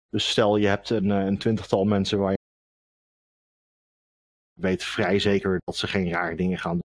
[0.09, 2.38] Dus stel je hebt een, eh, een twintigtal mensen waar je
[4.61, 6.91] weet vrij zeker dat ze geen rare dingen gaan doen.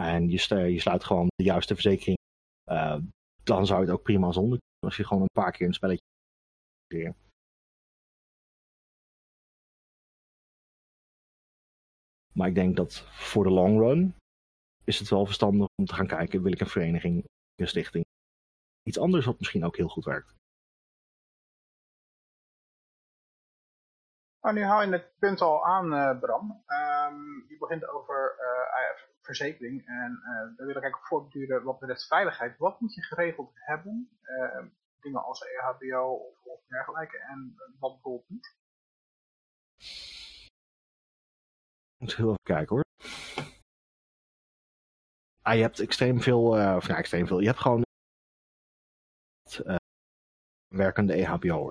[0.00, 2.18] En je, je sluit gewoon de juiste verzekering.
[2.64, 2.98] eh,
[3.42, 4.58] dan zou je het ook prima zonder.
[4.78, 7.14] Als je gewoon een paar keer een spelletje.
[12.32, 14.14] Maar ik denk dat voor de long run
[14.84, 18.04] is het wel verstandig om te gaan kijken, wil ik een vereniging, een stichting.
[18.88, 20.34] Iets anders wat misschien ook heel goed werkt.
[24.42, 26.62] Nou, nu haal je het punt al aan, eh, Bram.
[26.66, 29.86] Ehm, je begint over eh, eh, verzekering.
[29.86, 32.58] En eh daar wil ik eigenlijk voortduren wat betreft veiligheid.
[32.58, 34.18] Wat moet je geregeld hebben?
[34.22, 34.64] Eh,
[35.00, 37.18] dingen als EHBO of, of dergelijke.
[37.18, 38.56] En wat bijvoorbeeld niet.
[41.96, 42.84] Moet heel even kijken hoor.
[45.42, 47.40] Ah, je hebt extreem veel, of nou, extreem veel.
[47.40, 47.82] Je hebt gewoon
[50.68, 51.68] werkende EHBO.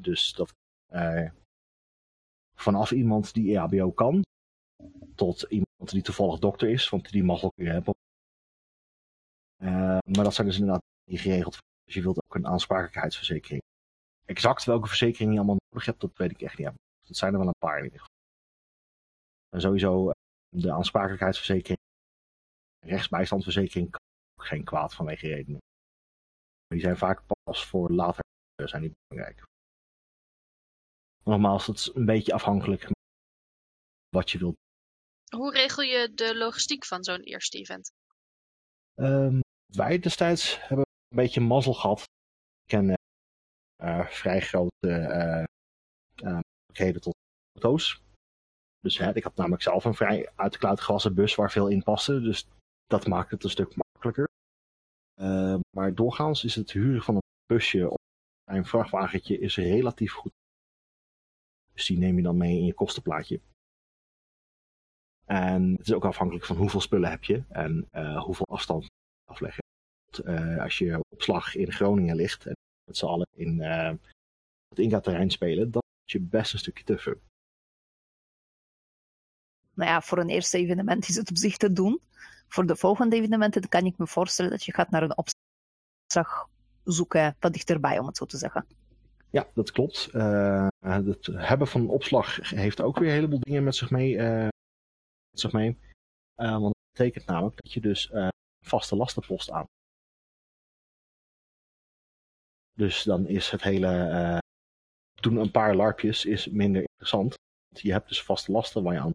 [0.00, 0.52] Dus dat
[2.62, 4.22] vanaf iemand die EHBO kan,
[5.14, 7.94] tot iemand die toevallig dokter is, want die mag ook weer hebben.
[9.56, 11.58] Eh, maar dat zijn dus inderdaad niet geregeld.
[11.84, 13.62] Dus je wilt ook een aansprakelijkheidsverzekering.
[14.24, 16.70] Exact welke verzekering je allemaal nodig hebt, dat weet ik echt niet.
[17.06, 18.14] Dat zijn er wel een paar in ieder geval.
[19.48, 20.14] En sowieso eh,
[20.48, 21.78] de aansprakelijkheidsverzekering,
[22.86, 24.00] rechtsbijstandverzekering kan
[24.38, 25.60] ook geen kwaad vanwege redenen.
[26.66, 28.24] Die zijn vaak pas voor later
[28.64, 29.42] zijn die belangrijk.
[31.24, 32.92] Nogmaals, het is een beetje afhankelijk van
[34.08, 34.54] wat je wilt.
[35.36, 37.90] Hoe regel je de logistiek van zo'n eerste event?
[38.94, 42.00] Ehm, wij destijds hebben een beetje mazzel gehad.
[42.00, 42.94] Ik ken
[43.76, 45.44] eh, vrij grote eh,
[46.72, 47.14] mogelijkheden tot
[47.52, 48.00] auto's.
[48.80, 51.68] Dus hè, ik had namelijk zelf een vrij uit de klauw gewassen bus waar veel
[51.68, 52.20] in paste.
[52.20, 52.46] Dus
[52.86, 54.28] dat maakt het een stuk makkelijker.
[55.14, 57.96] Eh, maar doorgaans is het huren van een busje of
[58.44, 60.32] een vrachtwagentje is relatief goed.
[61.72, 63.40] Dus die neem je dan mee in je kostenplaatje.
[65.24, 68.86] En het is ook afhankelijk van hoeveel spullen heb je en eh, hoeveel afstand
[69.24, 69.62] afleggen.
[70.24, 73.94] Eh, als je opslag in Groningen ligt en met z'n allen in eh,
[74.68, 77.18] het Inga-terrein spelen, dan moet je best een stukje tuffer.
[79.74, 82.00] Nou ja, voor een eerste evenement is het op zich te doen.
[82.48, 86.48] Voor de volgende evenementen kan ik me voorstellen dat je gaat naar een opslag
[86.84, 88.66] zoeken wat dichterbij, om het zo te zeggen.
[89.32, 90.08] Ja, dat klopt.
[90.12, 94.18] Eh, het hebben van opslag heeft ook weer een heleboel dingen met zich mee.
[94.18, 94.48] eh,
[95.30, 95.78] met zich mee.
[96.34, 98.28] Eh, want dat betekent namelijk dat je dus eh,
[98.64, 99.64] vaste lastenpost aan.
[102.72, 104.38] Dus dan is het hele eh,
[105.20, 107.34] doen een paar larpjes is minder interessant.
[107.68, 109.14] Want je hebt dus vaste lasten waar je aan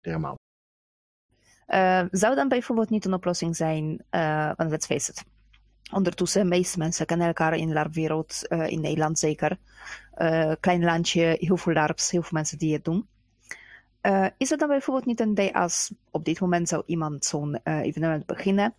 [0.00, 0.38] per maand.
[1.66, 5.24] Eh, zou dan bijvoorbeeld niet een oplossing zijn, eh, want let's it,
[5.92, 9.58] ondertussen de meeste mensen kennen elkaar in de LARP-wereld, eh, in Nederland zeker.
[10.14, 13.08] Eh, klein landje, heel veel LARPs, heel veel mensen die het doen.
[14.00, 17.56] Eh, is het dan bijvoorbeeld niet een idee als op dit moment zou iemand zo'n
[17.64, 18.74] evenement beginnen,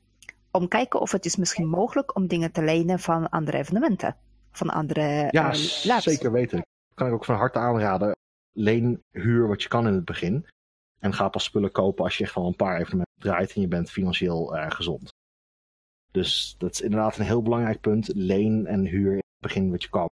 [0.51, 4.15] om kijken of het is misschien mogelijk om dingen te lenen van andere evenementen,
[4.51, 5.53] van andere Ja,
[5.99, 6.57] zeker weten.
[6.57, 8.15] Dat kan ik ook van harte aanraden.
[8.51, 10.45] Leen, huur wat je kan in het begin.
[10.99, 13.67] En ga pas spullen kopen als je echt al een paar evenementen draait en je
[13.67, 15.14] bent financieel gezond.
[16.15, 18.11] Dus dat is inderdaad een heel belangrijk punt.
[18.13, 20.09] Leen en huur in het begin wat je kan.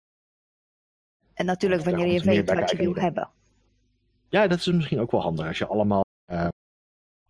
[1.34, 3.30] En natuurlijk Ja, wanneer je weet wat je wil hebben.
[4.30, 5.47] Ja, dat is misschien ook wel handig.
[5.47, 6.47] Als je allemaal, eh,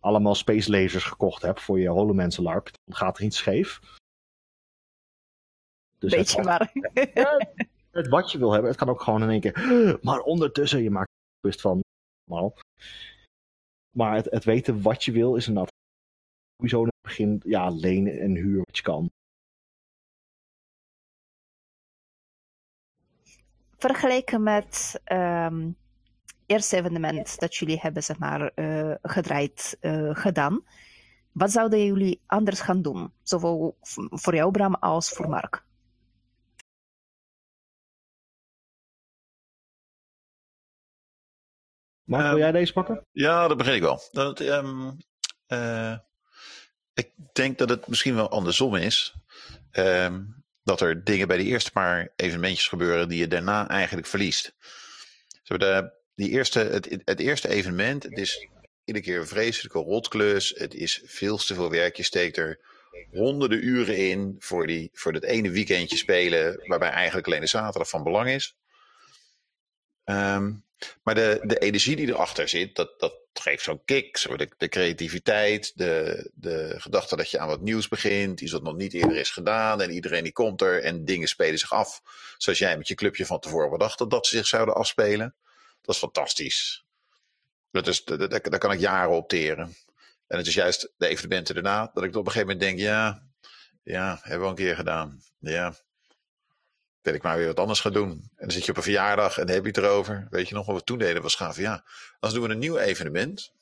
[0.00, 3.80] allemaal space lasers gekocht hebt voor je Holomancer LARP, dan gaat er iets scheef.
[5.98, 6.72] Dus Weet je het, maar.
[7.90, 9.98] het wat je wil hebben, het kan ook gewoon in één keer.
[10.02, 11.10] Maar ondertussen, je maakt
[11.40, 11.80] bewust van.
[13.96, 15.69] Maar het, het weten wat je wil is inderdaad
[16.60, 19.10] sowieso in het begin ja, lenen en huur wat je kan.
[23.76, 25.70] Vergeleken met ehm
[26.46, 30.64] eerste evenement dat jullie hebben zeg maar, eh, gedraaid eh, gedaan,
[31.32, 33.12] wat zouden jullie anders gaan doen?
[33.22, 33.76] Zowel
[34.10, 35.64] voor jou, Bram, als voor Mark.
[42.04, 43.06] Maar wil Ehm, jij deze pakken?
[43.12, 44.00] Ja, dat begin ik wel.
[44.10, 44.90] Dat, ehm,
[45.46, 45.98] eh,
[46.94, 49.14] ik denk dat het misschien wel andersom is.
[49.70, 50.22] Ehm,
[50.62, 54.54] dat er dingen bij de eerste paar evenementjes gebeuren die je daarna eigenlijk verliest.
[55.42, 58.48] De, die eerste, het, het eerste evenement, het is
[58.84, 60.52] iedere keer een vreselijke rotklus.
[60.56, 61.96] Het is veel te veel werk.
[61.96, 62.60] Je steekt er
[63.10, 67.88] honderden uren in voor, die, voor dat ene weekendje spelen, waarbij eigenlijk alleen de zaterdag
[67.88, 68.56] van belang is.
[70.04, 70.52] Ehm,
[71.02, 74.16] maar de, de energie die erachter zit, dat, dat geeft zo'n kick.
[74.16, 78.76] Zo de, creativiteit, de, de gedachte dat je aan wat nieuws begint, iets wat nog
[78.76, 79.80] niet eerder is gedaan.
[79.80, 82.02] En iedereen die komt er en dingen spelen zich af.
[82.38, 85.34] Zoals jij met je clubje van tevoren bedacht dat, dat ze zich zouden afspelen.
[85.82, 86.84] Dat is fantastisch.
[87.70, 89.76] Dat is, daar, daar kan ik jaren opteren.
[90.26, 93.22] En het is juist de evenementen daarna dat ik op een gegeven moment denk, ja,
[93.82, 95.22] ja, hebben we al een keer gedaan.
[95.38, 95.74] Ja,
[97.02, 98.10] dat ik maar weer wat anders ga doen.
[98.10, 100.26] En dan zit je op een verjaardag en dan heb je het erover.
[100.30, 101.22] Weet je nog wat we toen deden?
[101.22, 101.56] Was gaaf.
[101.56, 101.84] Ja,
[102.20, 103.52] dan doen we een nieuw evenement.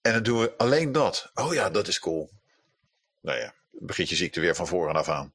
[0.00, 1.30] En dan doen we alleen dat.
[1.34, 2.30] Oh ja, dat is cool.
[3.20, 5.32] Nou ja, begint je ziekte weer van voren af aan.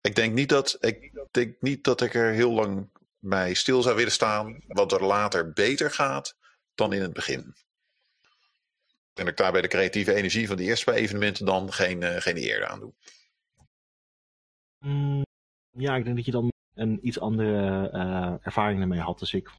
[0.00, 3.96] Ik denk niet dat ik, denk niet dat ik er heel lang bij stil zou
[3.96, 4.62] willen staan.
[4.66, 6.36] Wat er later beter gaat
[6.74, 7.54] dan in het begin.
[9.14, 12.36] En ik daar bij de creatieve energie van de eerste evenementen dan geen, uh, geen
[12.36, 12.92] eer aan doe.
[14.78, 15.22] Mm,
[15.70, 19.18] ja, ik denk dat je dan een iets andere uh, ervaring ermee had.
[19.18, 19.50] Dus ik,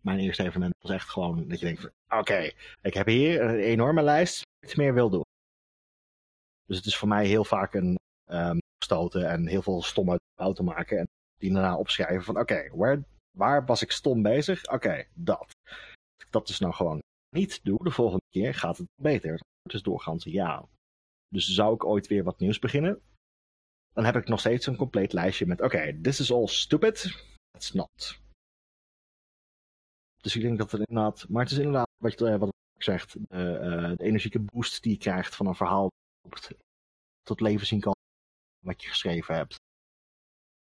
[0.00, 2.50] mijn eerste evenement was echt gewoon dat je denkt: oké,
[2.82, 5.24] ik heb hier een enorme lijst, iets meer wil doen.
[6.66, 7.98] Dus het is voor mij heel vaak een
[8.30, 10.98] um, stoten en heel veel stomme fouten maken.
[10.98, 12.70] En die daarna opschrijven van: oké,
[13.36, 14.66] waar, was ik stom bezig?
[14.66, 15.38] Oké, dat.
[15.38, 17.00] Als ik dat dus nou gewoon
[17.36, 19.40] niet doe, de volgende keer gaat het beter.
[19.62, 20.68] Dus doorgaans ja.
[21.28, 23.00] Dus zou ik ooit weer wat nieuws beginnen,
[23.92, 27.72] dan heb ik nog steeds een compleet lijstje met: oké, this is all stupid, it's
[27.72, 28.20] not.
[30.16, 33.12] Dus ik denk dat het inderdaad, maar het is inderdaad wat, je, wat ik zegt,
[33.12, 35.88] de, uh, de energieke boost die je krijgt van een verhaal
[37.22, 37.94] tot leven zien kan
[38.64, 39.56] wat je geschreven hebt.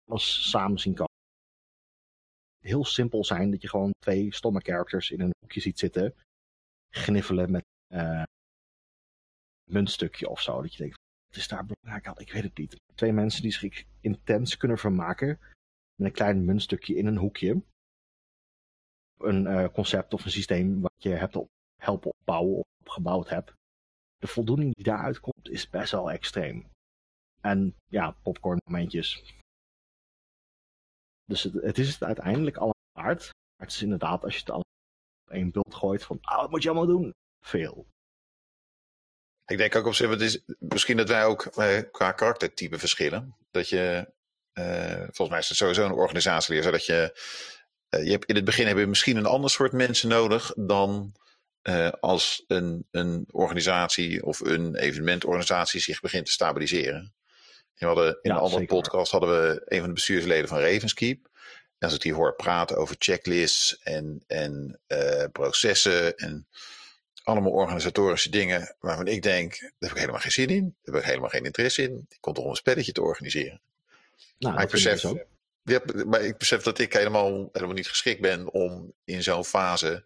[0.09, 1.07] Alles samen zien kan.
[2.59, 6.15] Heel simpel zijn dat je gewoon twee stomme characters in een hoekje ziet zitten,
[6.89, 8.28] gniffelen met een
[9.69, 10.61] muntstukje of zo.
[10.61, 10.97] Dat je denkt,
[11.32, 12.23] wat is daar belangrijk aan?
[12.23, 12.75] Ik weet het niet.
[12.95, 15.39] Twee mensen die zich intens kunnen vermaken
[15.95, 17.61] met een klein muntstukje in een hoekje.
[19.17, 21.49] Een uh, concept of een systeem wat je hebt op,
[21.82, 23.53] helpen opbouwen of opgebouwd hebt.
[24.17, 26.69] De voldoening die daaruit komt is best wel extreem.
[27.41, 29.36] En ja, popcorn momentjes.
[31.25, 33.23] Dus het, is het uiteindelijk allemaal waard.
[33.55, 36.49] Maar het is inderdaad, als je het al op één bult gooit van, ah, wat
[36.49, 37.13] moet je allemaal doen?
[37.45, 37.88] Veel.
[39.51, 43.35] Ik denk ook op zich, het is misschien dat wij ook eh, qua karaktertype verschillen.
[43.51, 44.11] Dat je,
[44.53, 47.19] uh, volgens mij is het sowieso een organisatieleer, zodat je,
[47.89, 51.15] uh, je hebt, in het begin heb je misschien een ander soort mensen nodig dan
[51.99, 57.13] als een, een organisatie of een evenementorganisatie zich begint te stabiliseren.
[57.75, 58.75] We hadden, in ja, een andere zeker.
[58.75, 61.29] podcast hadden we een van de bestuursleden van Ravenskeep.
[61.77, 64.79] En als ik die hoor praten over checklists en, en
[65.31, 66.47] processen en
[67.24, 70.76] allemaal organisatorische dingen waarvan ik denk, daar heb ik helemaal geen zin in.
[70.82, 72.05] Daar heb ik helemaal geen interesse in.
[72.09, 73.61] Ik kom toch om een spelletje te organiseren.
[74.38, 75.01] Nou, maar, ik besef,
[75.63, 80.03] ja, maar ik besef dat ik helemaal, helemaal niet geschikt ben om in zo'n fase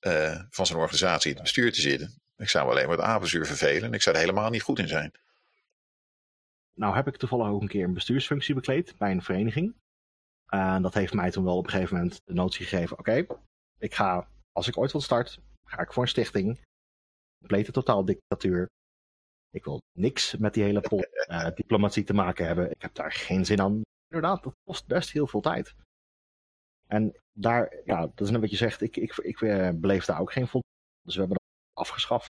[0.00, 2.22] uh, van zo'n organisatie in het bestuur te zitten.
[2.36, 4.78] Ik zou me alleen maar het avontuur vervelen en ik zou er helemaal niet goed
[4.78, 5.12] in zijn.
[6.74, 9.74] Nou heb ik toevallig ook een keer een bestuursfunctie bekleed bij een vereniging.
[10.46, 12.98] En dat heeft mij toen wel op een gegeven moment de notie gegeven.
[12.98, 13.26] Oké,
[13.78, 16.60] ik ga, als ik ooit wil start, ga ik voor een stichting.
[17.38, 18.68] Complete totaaldictatuur.
[19.50, 22.70] Ik wil niks met die hele pot, uh, diplomatie te maken hebben.
[22.70, 23.82] Ik heb daar geen zin aan.
[24.08, 25.74] Inderdaad, dat kost best heel veel tijd.
[26.86, 28.80] En daar, ja, dat is net wat je zegt.
[28.80, 31.02] Ik, ik, ik uh, beleef daar ook geen voldoening.
[31.02, 32.28] Dus we hebben dat afgeschaft.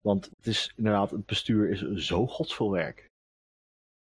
[0.00, 3.06] Want het is inderdaad, het bestuur is zo godsveel werk.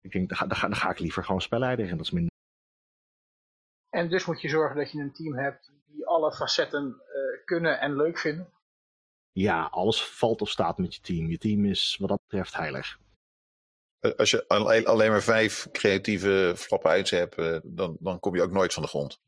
[0.01, 2.33] Ik denk, ga, ga, dan ga ik liever gewoon spelleider en dat is minder.
[3.95, 7.79] En dus moet je zorgen dat je een team hebt die alle facetten uh, kunnen
[7.79, 8.49] en leuk vinden.
[9.31, 11.29] Ja, alles valt of staat met je team.
[11.29, 12.99] Je team is wat dat betreft heilig.
[13.99, 18.41] Eh, als je alleen maar vijf creatieve flappen uit hebt, uh, dan, dan kom je
[18.41, 19.19] ook nooit van de grond.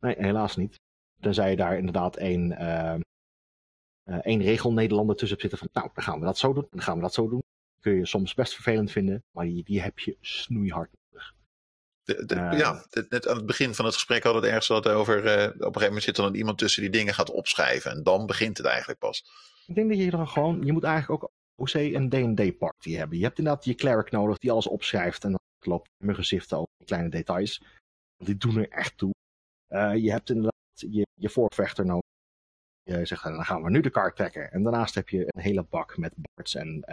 [0.00, 0.80] Nee, helaas niet.
[1.20, 2.98] Tenzij je daar inderdaad één, uh,
[4.20, 6.82] één regel Nederlander tussen hebt zitten van, nou, dan gaan we dat zo doen, dan
[6.82, 7.42] gaan we dat zo doen.
[7.80, 11.35] Kun je soms best vervelend vinden, maar die, die heb je snoeihard nodig.
[12.06, 14.84] De, de, uh, ja, net aan het begin van het gesprek hadden we het ergens
[14.84, 15.16] wat over.
[15.16, 17.90] Uh, op een gegeven moment zit er dan iemand tussen die dingen gaat opschrijven.
[17.90, 19.24] En dan begint het eigenlijk pas.
[19.66, 20.64] Ik denk dat je dan gewoon.
[20.64, 23.18] Je moet eigenlijk ook OC en DD-party hebben.
[23.18, 25.24] Je hebt inderdaad je cleric nodig die alles opschrijft.
[25.24, 27.62] En dan loopt muggenziften over kleine details.
[28.16, 29.14] Die doen er echt toe.
[29.68, 32.10] Uh, je hebt inderdaad je, je voorvechter nodig.
[32.82, 34.52] Je zegt dan gaan we nu de kaart trekken.
[34.52, 36.84] En daarnaast heb je een hele bak met bards en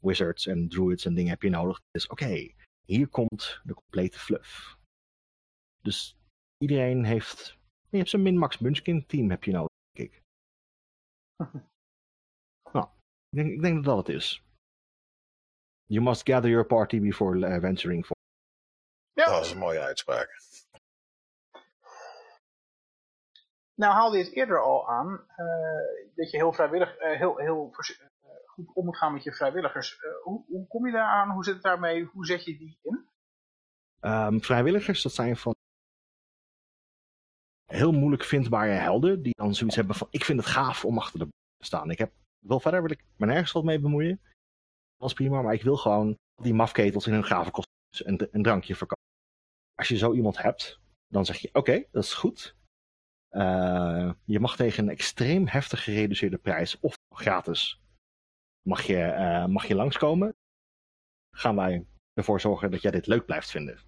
[0.00, 1.80] wizards en druids en dingen heb je nodig.
[1.90, 2.24] Dus oké.
[2.24, 2.54] Okay,
[2.88, 4.78] hier komt de complete fluff.
[5.82, 6.16] Dus
[6.58, 7.58] iedereen heeft.
[7.88, 10.22] Je hebt zo'n min-max Munchkin team heb je nodig, denk ik.
[12.72, 12.88] nou,
[13.28, 14.42] Ik denk, ik denk dat dat het is.
[15.86, 18.16] You must gather your party before uh, venturing for.
[19.12, 19.24] Ja.
[19.24, 20.36] Dat is een mooie uitspraak.
[23.74, 27.72] Nou haalde je het eerder al aan eh, dat je heel vrijwillig, eh, heel, heel
[27.76, 28.08] eh,
[28.74, 29.98] om moet gaan met je vrijwilligers.
[29.98, 31.30] Eh, hoe, hoe kom je daar aan?
[31.30, 32.04] Hoe zit het daarmee?
[32.04, 33.08] Hoe zet je die in?
[34.00, 35.54] Ehm, vrijwilligers, dat zijn van
[37.64, 39.22] heel moeilijk vindbare helden.
[39.22, 41.90] Die dan zoiets hebben van, ik vind het gaaf om achter de te staan.
[41.90, 44.20] Ik heb, wel verder wil ik me nergens wat mee bemoeien.
[44.96, 48.42] Dat is prima, maar ik wil gewoon die mafketels in hun gave kostuums een, een
[48.42, 49.06] drankje verkopen.
[49.74, 52.56] Als je zo iemand hebt, dan zeg je, oké, dat is goed.
[53.28, 57.80] Eh, je mag tegen een extreem heftig gereduceerde prijs, of gratis,
[58.68, 60.34] mag je, eh, mag je langskomen.
[61.36, 63.78] Gaan wij ervoor zorgen dat jij dit leuk blijft vinden.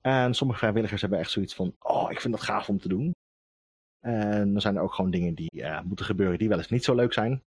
[0.00, 3.12] En sommige vrijwilligers hebben echt zoiets van, oh, ik vind dat gaaf om te doen.
[4.00, 6.84] En dan zijn er ook gewoon dingen die eh, moeten gebeuren die wel eens niet
[6.84, 7.42] zo leuk zijn.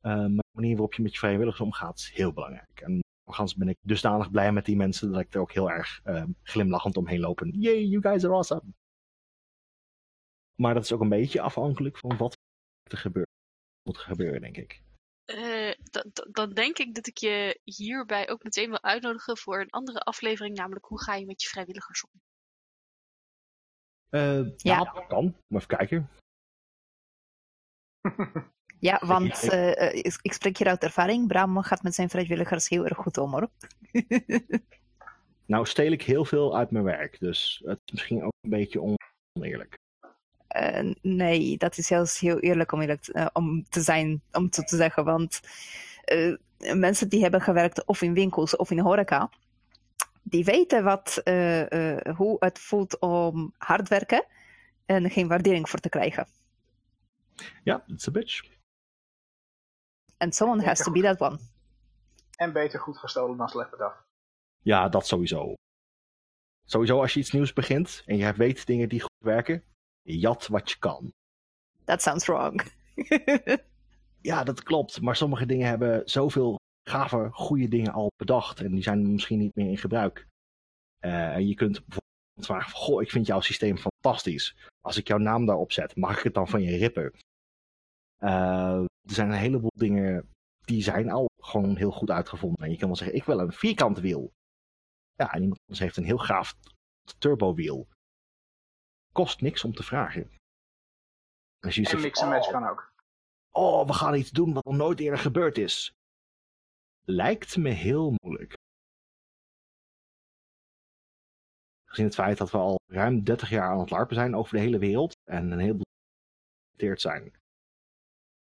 [0.00, 2.80] Eh, maar de manier waarop je met je vrijwilligers omgaat is heel belangrijk.
[2.80, 6.00] En overigens ben ik dusdanig blij met die mensen dat ik er ook heel erg
[6.04, 7.40] eh, glimlachend omheen loop.
[7.40, 8.74] En, Yay, you guys are awesome.
[10.62, 12.36] Maar dat is ook een beetje afhankelijk van wat
[12.90, 13.28] er gebeurt,
[13.82, 14.82] moet gebeuren, denk ik.
[15.24, 19.60] Eh, da- da- dan denk ik dat ik je hierbij ook meteen wil uitnodigen voor
[19.60, 22.10] een andere aflevering, namelijk hoe ga je met je vrijwilligers om?
[24.08, 24.52] Eh, Ja.
[24.56, 25.24] ja, dat kan.
[25.46, 26.10] Maar even kijken.
[28.80, 31.28] Ja, want ik- eh, ik, spreek hier uit ervaring.
[31.28, 33.50] Bram gaat met zijn vrijwilligers heel erg goed om hoor.
[35.46, 38.80] Nou steel ik heel veel uit mijn werk, dus het is misschien ook een beetje
[38.80, 38.94] on-
[39.38, 39.74] oneerlijk.
[40.48, 44.52] Eh, nee, dat is juist heel eerlijk om, eerlijk te, eh, om te zijn, om
[44.52, 45.04] zo te zeggen.
[45.04, 45.40] Want
[46.04, 46.34] eh,
[46.74, 49.30] mensen die hebben gewerkt of in winkels of in horeca,
[50.22, 54.24] die weten wat, eh, eh, hoe het voelt om hard werken
[54.86, 56.26] en geen waardering voor te krijgen.
[57.62, 58.56] Ja, it's a bitch.
[60.16, 61.38] And someone has to be that one.
[62.36, 64.04] En beter goed gestolen dan slecht bedacht.
[64.62, 65.54] Ja, dat sowieso.
[66.64, 69.62] Sowieso als je iets nieuws begint en je weet dingen die goed werken,
[70.16, 71.12] jat wat je kan.
[71.84, 72.62] That sounds wrong.
[74.20, 76.56] Ja, dat klopt, maar sommige dingen hebben zoveel
[76.88, 80.26] gave, goede dingen al bedacht en die zijn misschien niet meer in gebruik.
[80.98, 84.56] Eh, en je kunt bijvoorbeeld vragen van, goh, ik vind jouw systeem fantastisch.
[84.80, 87.12] Als ik jouw naam daarop zet, mag ik het dan van je rippen?
[88.16, 90.28] Eh, er zijn een heleboel dingen
[90.64, 92.64] die zijn al gewoon heel goed uitgevonden.
[92.64, 94.32] En je kan wel zeggen, ik wil een vierkant wiel.
[95.14, 96.54] Ja, en iemand anders heeft een heel gaaf
[97.18, 97.88] turbo wiel.
[99.12, 100.30] Kost niks om te vragen.
[101.60, 102.92] Als je En zegt, mix en match oh, kan ook.
[103.50, 105.92] oh, we gaan iets doen wat nog nooit eerder gebeurd is.
[107.04, 108.56] Lijkt me heel moeilijk.
[111.84, 114.60] Gezien het feit dat we al ruim 30 jaar aan het larpen zijn over de
[114.60, 115.84] hele wereld en een heleboel
[116.76, 117.36] geïnteresseerd zijn.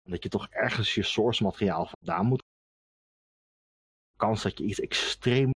[0.03, 2.43] Dat je toch ergens je source materiaal vandaan moet.
[4.12, 5.51] De kans dat je iets extreem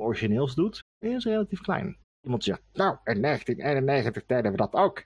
[0.00, 1.98] origineels doet, is relatief klein.
[2.20, 5.04] Iemand zegt, nou, in 1991 deden we dat ook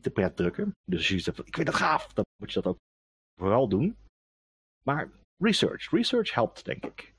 [0.00, 0.72] te pret drukken.
[0.84, 2.78] Dus je zegt, ik vind het gaaf, dan moet je dat ook
[3.40, 3.96] vooral doen.
[4.82, 7.14] Maar research, research helpt, denk ik.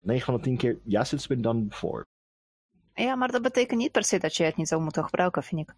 [0.00, 2.04] 9 van de 10 keer, yes, it's been done before.
[2.94, 5.60] Ja, maar dat betekent niet per se dat je het niet zou moeten gebruiken, vind
[5.60, 5.74] ik.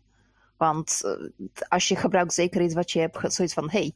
[0.56, 3.94] Want eh, als je gebruikt zeker iets wat je hebt, zoiets van, hey,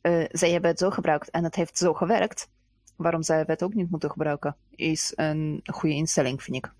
[0.00, 2.48] eh, zij hebben het zo gebruikt en het heeft zo gewerkt,
[2.96, 4.56] waarom we het ook niet moeten gebruiken?
[4.70, 6.72] Is een goede instelling, vind ik.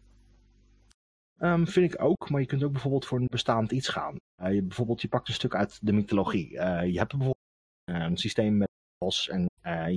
[1.39, 4.17] Ehm, vind ik ook, maar je kunt ook bijvoorbeeld voor een bestaand iets gaan.
[4.43, 6.59] Eh, bijvoorbeeld, je pakt een stuk uit de mythologie.
[6.59, 7.47] Eh, je hebt bijvoorbeeld
[7.85, 8.69] eh, een systeem met
[8.99, 9.47] bos en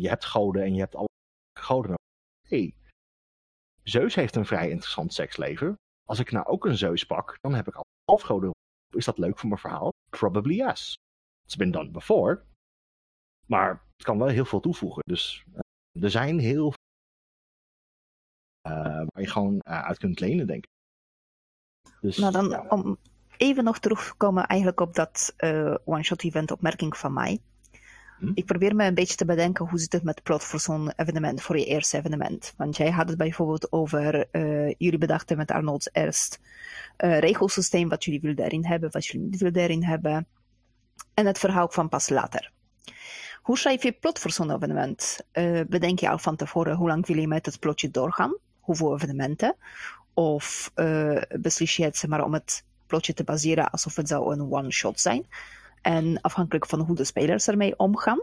[0.02, 1.08] je hebt goden en je hebt alle
[1.60, 1.96] goden.
[2.48, 2.74] hey,
[3.84, 5.76] Zeus heeft een vrij interessant seksleven.
[6.04, 8.52] Als ik nou ook een Zeus pak, dan heb ik al halfgoden.
[8.96, 9.90] Is dat leuk voor mijn verhaal?
[10.10, 10.96] Probably yes.
[11.44, 12.44] It's been done before.
[13.46, 15.02] Maar het kan wel heel veel toevoegen.
[15.06, 15.46] Dus
[15.92, 16.90] er zijn heel veel
[19.14, 20.81] waar je gewoon uit kunt lenen, denk ik.
[22.02, 22.66] Dus, Nou, dan ja.
[22.70, 22.98] om
[23.38, 27.40] even nog terug te komen eigenlijk op dat eh, one-shot event opmerking van mij.
[28.20, 28.32] Hm?
[28.34, 31.42] Ik probeer me een beetje te bedenken hoe zit het met plot voor zo'n evenement,
[31.42, 32.54] voor je eerste evenement.
[32.58, 36.40] Want jij had het bijvoorbeeld over, eh, jullie bedachten met Arnold eerst
[36.98, 40.28] uh, regelsysteem, wat jullie willen daarin hebben, wat jullie niet willen daarin hebben.
[41.14, 42.52] En het verhaal kwam pas later.
[43.42, 45.20] Hoe schrijf je plot voor zo'n evenement?
[45.34, 48.36] Uh, bedenk je al van tevoren hoe lang wil je met het plotje doorgaan?
[48.60, 49.56] Hoeveel evenementen?
[50.14, 54.34] Of uh, beslis je het zeg maar, om het plotje te baseren alsof het zou
[54.34, 55.26] een one-shot zijn?
[55.82, 58.20] En afhankelijk van hoe de spelers ermee omgaan,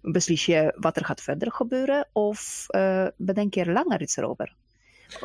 [0.00, 4.54] beslis je wat er gaat verder gebeuren of uh, bedenk je er langer iets erover?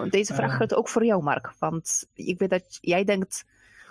[0.10, 1.54] Deze vraag geldt ook voor jou, Mark.
[1.60, 3.46] Want ik weet dat jij denkt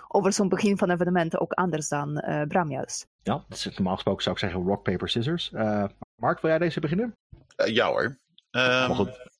[0.07, 3.07] over zo'n begin van evenementen ook anders dan uh, Bram juist.
[3.23, 5.51] Ja, is, normaal gesproken zou ik zeggen rock, paper, scissors.
[5.53, 7.15] Uh, Mark, wil jij deze beginnen?
[7.57, 8.17] Uh, ja hoor.
[8.51, 9.31] Um, goed.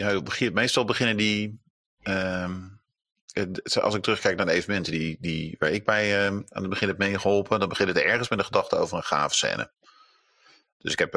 [0.00, 0.20] Ja,
[0.52, 1.60] meestal beginnen die...
[2.02, 2.80] Um,
[3.80, 6.88] als ik terugkijk naar de evenementen die, die, waar ik bij um, aan het begin
[6.88, 9.70] heb meegeholpen, dan begint het ergens met een gedachte over een gave scène.
[10.78, 11.12] Dus ik heb,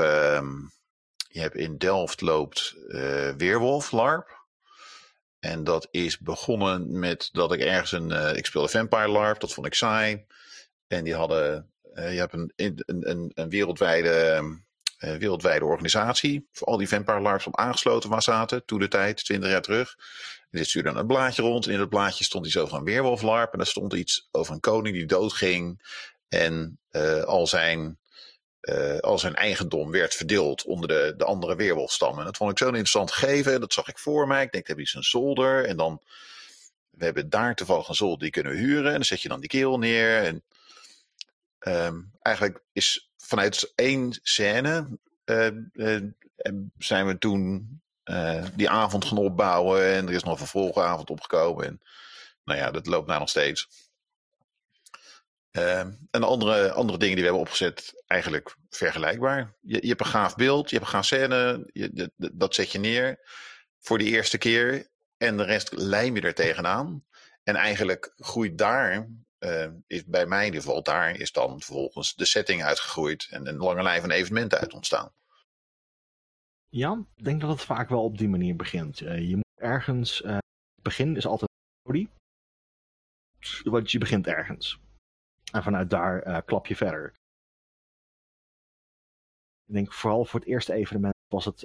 [1.27, 2.75] je hebt in Delft loopt
[3.37, 4.41] Weerwolf LARP.
[5.39, 8.09] En dat is begonnen met dat ik ergens een.
[8.09, 10.25] Uh, ik speelde Vampire LARP, dat vond ik saai.
[10.87, 11.71] En die hadden.
[11.93, 14.41] Je hebt een, een, een wereldwijde,
[15.03, 16.47] uh, wereldwijde organisatie.
[16.51, 18.65] Voor al die Vampire LARPs op aangesloten was zaten.
[18.65, 19.95] Toen de tijd, 20 jaar terug.
[20.49, 21.65] En dit stuurde dan een blaadje rond.
[21.65, 23.51] En in dat blaadje stond iets over een weerwolf LARP.
[23.51, 25.81] En daar stond iets over een koning die doodging.
[26.29, 26.79] En
[27.25, 27.97] al zijn
[28.63, 32.19] uh, al zijn eigendom werd verdeeld onder de, de andere weerwolfstammen.
[32.19, 33.59] En dat vond ik zo'n interessant gegeven.
[33.59, 34.43] Dat zag ik voor mij.
[34.43, 35.65] Ik denk, heb je een zolder.
[35.65, 36.01] En dan,
[36.89, 38.87] we hebben daar toevallig een zolder die kunnen huren.
[38.87, 40.23] En dan zet je dan die keel neer.
[40.23, 40.43] En
[41.67, 46.01] um, eigenlijk is vanuit één scène uh, uh,
[46.77, 47.81] zijn we toen
[48.55, 49.93] die avond gaan opbouwen.
[49.93, 51.65] En er is nog een vervolgavond opgekomen.
[51.65, 51.81] En
[52.43, 53.91] nou ja, dat loopt nou nog steeds.
[55.51, 55.79] Uh,
[56.11, 59.53] en andere, andere dingen die we hebben opgezet, eigenlijk vergelijkbaar.
[59.61, 61.69] Je, je hebt een gaaf beeld, je hebt een gaaf scène,
[62.15, 63.19] dat zet je neer
[63.79, 64.87] voor die eerste keer.
[65.17, 67.05] En de rest lijm je er tegenaan.
[67.43, 69.09] En eigenlijk groeit daar,
[69.43, 73.27] uh, is bij mij in ieder geval, daar is dan vervolgens de setting uitgegroeid.
[73.29, 75.11] En een lange lijn van evenementen uit ontstaan.
[76.69, 79.01] Ja, ik denk dat het vaak wel op die manier begint.
[79.01, 80.37] Uh, je moet ergens, uh,
[80.81, 81.51] begin is altijd
[83.63, 84.79] Want je begint ergens.
[85.51, 87.13] En vanuit daar uh, klap je verder.
[89.65, 91.59] Ik denk vooral voor het eerste evenement was het,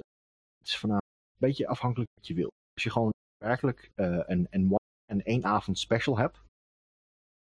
[0.57, 2.51] het is vanavond een beetje afhankelijk wat je wil.
[2.73, 4.75] Als je gewoon werkelijk een, een,
[5.05, 6.39] een één avond special hebt,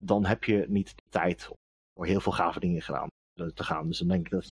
[0.03, 1.55] dan heb je niet de tijd om
[1.93, 3.87] voor heel veel gave dingen gedaan, te gaan.
[3.87, 4.53] Dus dan denk ik dat het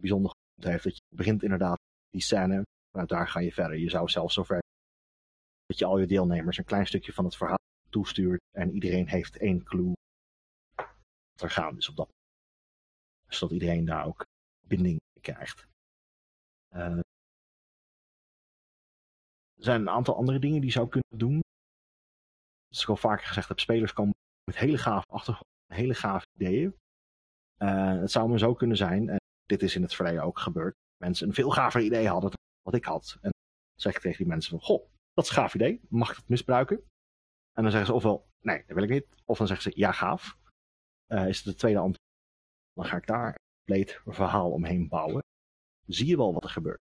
[0.00, 1.78] bijzonder goed heeft dat je begint inderdaad
[2.10, 3.78] die scène, vanuit daar ga je verder.
[3.78, 4.58] Je zou zelfs zover
[5.66, 7.58] dat je al je deelnemers een klein stukje van het verhaal
[7.90, 9.92] toestuurt en iedereen heeft één clue
[11.42, 12.08] er gaan is op dat
[13.28, 14.24] Zodat iedereen daar ook
[14.66, 15.66] binding krijgt.
[16.74, 16.96] Uh,
[19.54, 21.40] er zijn een aantal andere dingen die je zou kunnen doen.
[22.68, 24.14] Zoals ik al vaker gezegd heb, spelers komen
[24.50, 26.74] met hele gave achtergrond, hele gave ideeën.
[27.62, 30.74] Uh, het zou maar zo kunnen zijn, en dit is in het verleden ook gebeurd,
[30.96, 33.12] mensen een veel gaver idee hadden dan wat ik had.
[33.14, 33.32] En dan
[33.80, 36.28] zeg ik tegen die mensen van, goh, dat is een gaaf idee, mag ik dat
[36.28, 36.76] misbruiken?
[37.52, 39.06] En dan zeggen ze ofwel, nee, dat wil ik niet.
[39.24, 40.38] Of dan zeggen ze, ja, gaaf
[41.12, 42.08] uh, is het de tweede antwoord.
[42.72, 45.22] Dan ga ik daar een compleet verhaal omheen bouwen.
[45.86, 46.80] Zie je wel wat er gebeurt.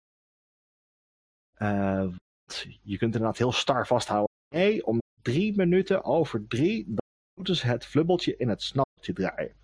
[1.58, 2.16] Uh,
[2.82, 4.36] je kunt inderdaad heel star vasthouden.
[4.56, 6.96] Nee, om drie minuten over drie,
[7.48, 9.56] moeten het flubbeltje in het snappeltje draaien.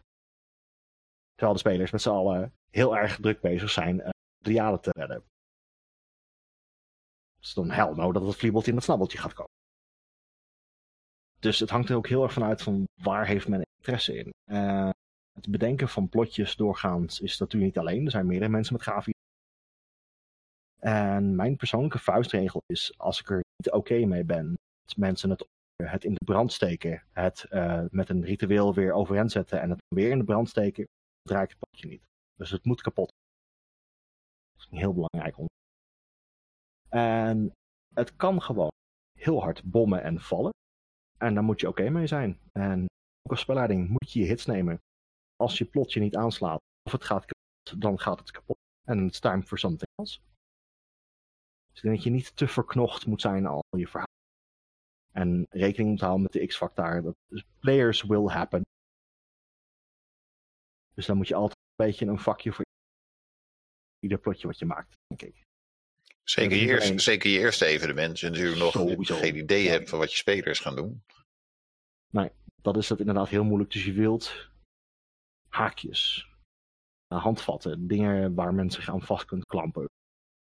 [1.34, 5.24] Terwijl de spelers met z'n allen heel erg druk bezig zijn uh, te redden.
[7.40, 9.52] Dus dan hel dat het flubbeltje in het snabbeltje gaat komen.
[11.40, 14.34] Dus het hangt er ook heel erg vanuit van waar heeft men interesse in.
[14.46, 14.90] Uh,
[15.34, 18.06] het bedenken van plotjes doorgaans is natuurlijk niet alleen.
[18.06, 19.14] Er zijn meerdere mensen met grafisch.
[20.80, 24.54] En mijn persoonlijke vuistregel is, als ik er niet oké mee ben,
[24.86, 25.48] dat mensen het,
[25.84, 29.80] het in de brand steken, het uh, met een ritueel weer overeind zetten en het
[29.88, 30.86] weer in de brand steken,
[31.22, 32.04] draai ik het plotje niet.
[32.36, 33.12] Dus het moet kapot.
[34.52, 35.56] Dat is een heel belangrijk onderwerp.
[36.90, 37.52] En
[37.94, 38.72] het kan gewoon
[39.20, 40.52] heel hard bommen en vallen.
[41.18, 42.40] En daar moet je oké mee zijn.
[42.52, 42.82] En
[43.22, 44.78] ook als spelleiding moet je je hits nemen.
[45.36, 48.58] Als je plotje niet aanslaat of het gaat kapot, dan gaat het kapot.
[48.84, 50.20] En it's time for something else.
[51.68, 54.16] Dus ik denk dat je niet te verknocht moet zijn al je verhaal.
[55.18, 57.02] En rekening moet houden met de X-factor.
[57.02, 57.16] Dat
[57.60, 58.62] players will happen.
[60.94, 62.66] Dus dan moet je altijd een beetje een vakje voor
[64.00, 65.44] ieder plotje wat je maakt, denk ik.
[66.24, 68.10] Zeker je, eerste, zeker je eerste evenement.
[68.10, 69.16] Als je natuurlijk nog Sowieso.
[69.16, 71.04] geen idee hebt van wat je spelers gaan doen.
[72.10, 73.72] Nee, dat is het inderdaad heel moeilijk.
[73.72, 74.50] Dus je wilt
[75.48, 76.30] haakjes,
[77.08, 79.86] eh, handvatten, dingen waar men zich aan vast kunt klampen.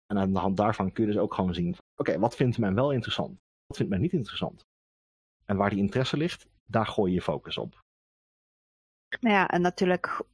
[0.06, 2.74] En aan de hand daarvan kun je dus ook gewoon zien, oké, wat vindt men
[2.74, 3.38] wel interessant?
[3.76, 4.62] Vindt men niet interessant?
[5.44, 7.80] En waar die interesse ligt, daar gooi je je focus op.
[9.20, 10.24] Nou ja, en natuurlijk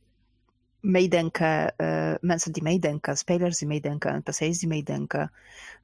[0.80, 5.32] meedenken, uh, mensen die meedenken, spelers die meedenken, NPC's die meedenken,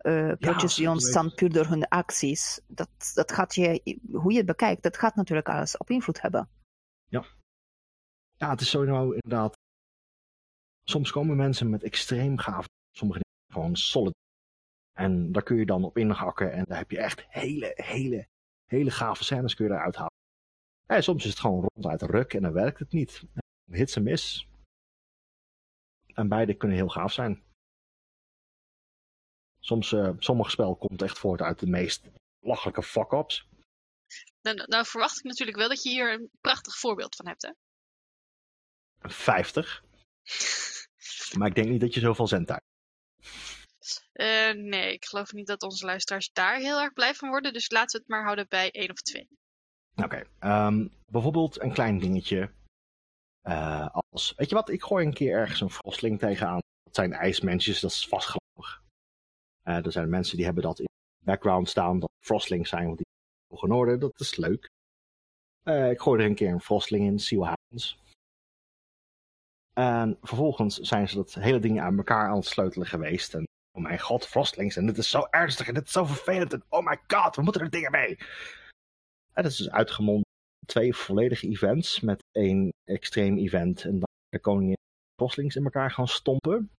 [0.02, 2.60] uh, plotjes die ontstaan puur door hun acties.
[2.66, 6.48] Dat, dat gaat je, hoe je het bekijkt, dat gaat natuurlijk alles op invloed hebben.
[7.08, 7.24] Ja.
[8.36, 9.54] Ja, het is zo nou inderdaad.
[10.84, 14.14] Soms komen mensen met extreem gaaf, sommige dingen gewoon solid.
[14.92, 18.28] En daar kun je dan op inhakken en daar heb je echt hele, hele,
[18.64, 20.20] hele gave scènes kun je eruit halen.
[20.86, 23.22] Ja, soms is het gewoon ronduit ruk en dan werkt het niet.
[23.64, 24.48] Hits en miss.
[26.06, 27.42] En beide kunnen heel gaaf zijn.
[29.60, 33.48] Soms, uh, sommige spel komt echt voort uit de meest lachelijke fuck-ups.
[34.40, 37.52] Nou, nou, verwacht ik natuurlijk wel dat je hier een prachtig voorbeeld van hebt, hè?
[39.08, 39.84] 50.
[41.38, 42.62] maar ik denk niet dat je zoveel zendt daar.
[44.12, 47.52] Uh, nee, ik geloof niet dat onze luisteraars daar heel erg blij van worden.
[47.52, 49.28] Dus laten we het maar houden bij één of twee.
[49.94, 52.50] Oké, um, bijvoorbeeld een klein dingetje.
[53.42, 56.60] Uh, als, weet je wat, ik gooi een keer ergens een frostling tegenaan.
[56.82, 58.82] Dat zijn ijsmensjes, dat is vast gelovig.
[59.64, 62.96] Uh, er zijn mensen die hebben dat in de background staan, dat frostlings zijn, want
[62.96, 63.06] die
[63.48, 64.70] hoog in orde, dat is leuk.
[65.64, 67.98] Ik gooi er een keer een frostling in, what happens.
[69.72, 73.34] En vervolgens zijn ze dat hele ding aan elkaar aan het sleutelen geweest.
[73.34, 76.52] En oh mijn god, frostlings, en dit is zo ernstig en dit is zo vervelend.
[76.52, 78.16] En oh my god, we moeten er dingen mee.
[79.32, 80.24] En dat is dus uitgemond
[80.66, 83.84] twee volledige events met één extreem event.
[83.84, 84.76] En dan de koningin
[85.14, 86.70] frostlings in elkaar gaan stompen.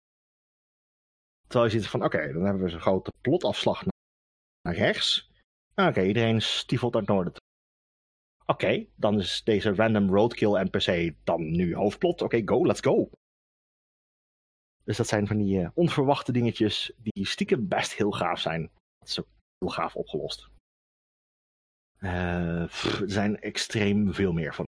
[1.46, 3.84] Terwijl je ziet van, oké, dan hebben we zo'n grote plotafslag
[4.62, 5.30] naar rechts.
[5.74, 7.32] Oké, iedereen stiefelt naar het noorden
[8.46, 12.22] Oké, dan is deze random roadkill NPC dan nu hoofdplot.
[12.22, 13.10] Oké, go, let's go.
[14.84, 18.70] Dus dat zijn van die uh, onverwachte dingetjes die stiekem best heel gaaf zijn.
[18.98, 19.28] Dat is ook
[19.58, 20.48] heel gaaf opgelost.
[22.66, 24.64] Pff, er zijn extreem veel meer van.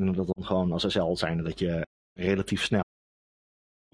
[0.00, 1.86] En dat dan gewoon als SL zijn dat je
[2.18, 2.84] relatief snel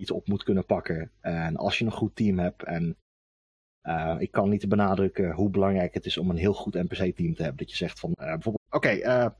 [0.01, 1.13] iets op moet kunnen pakken.
[1.21, 2.97] En als je een goed team hebt en
[3.89, 7.43] uh, ik kan niet benadrukken hoe belangrijk het is om een heel goed NPC-team te
[7.43, 7.57] hebben.
[7.57, 9.33] Dat je zegt van bijvoorbeeld, oké, okay,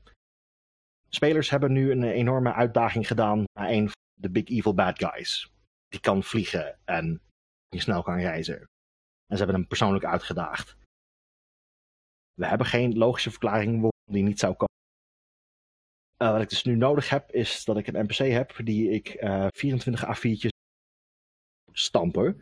[1.09, 3.91] spelers hebben nu een enorme uitdaging gedaan naar een
[4.23, 5.51] de big evil bad guys.
[5.87, 7.21] Die kan vliegen en
[7.67, 8.59] die snel kan reizen.
[9.27, 10.75] En ze hebben hem persoonlijk uitgedaagd.
[12.33, 14.73] We hebben geen logische verklaring waarom die niet zou komen.
[16.17, 19.17] wat ik dus nu nodig heb, is dat ik een NPC heb die ik
[19.55, 20.47] 24 A4'tjes
[21.71, 22.41] stampen.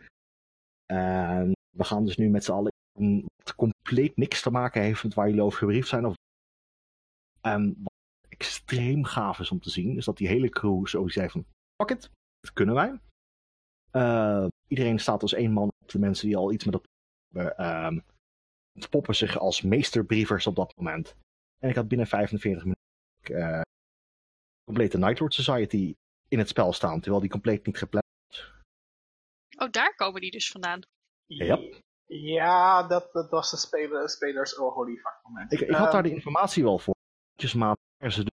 [0.85, 2.71] En we gaan dus nu met z'n allen
[3.43, 6.05] wat compleet niks te maken heeft met waar jullie over gebriefd zijn.
[6.05, 6.15] Of...
[7.41, 7.93] En wat
[8.29, 11.45] extreem gaaf is om te zien, is dat die hele crew zo zei van,
[11.81, 12.99] fuck it, dat kunnen wij.
[13.91, 16.87] Uh, iedereen staat als één man op de mensen die al iets met dat
[17.59, 17.97] uh,
[18.89, 21.15] poppen zich als meesterbrievers op dat moment.
[21.59, 22.81] En ik had binnen 45 minuten
[23.29, 23.61] uh,
[24.63, 25.95] complete Nightlord Society
[26.27, 28.53] in het spel staan, terwijl die compleet niet gepland was.
[29.57, 30.81] Oh, daar komen die dus vandaan.
[31.25, 31.81] Yep.
[32.05, 35.51] Ja, dat, dat was de speler, spelers oh holy fuck moment.
[35.51, 36.95] Ik, ik had daar de informatie wel voor.
[37.55, 38.31] maat ze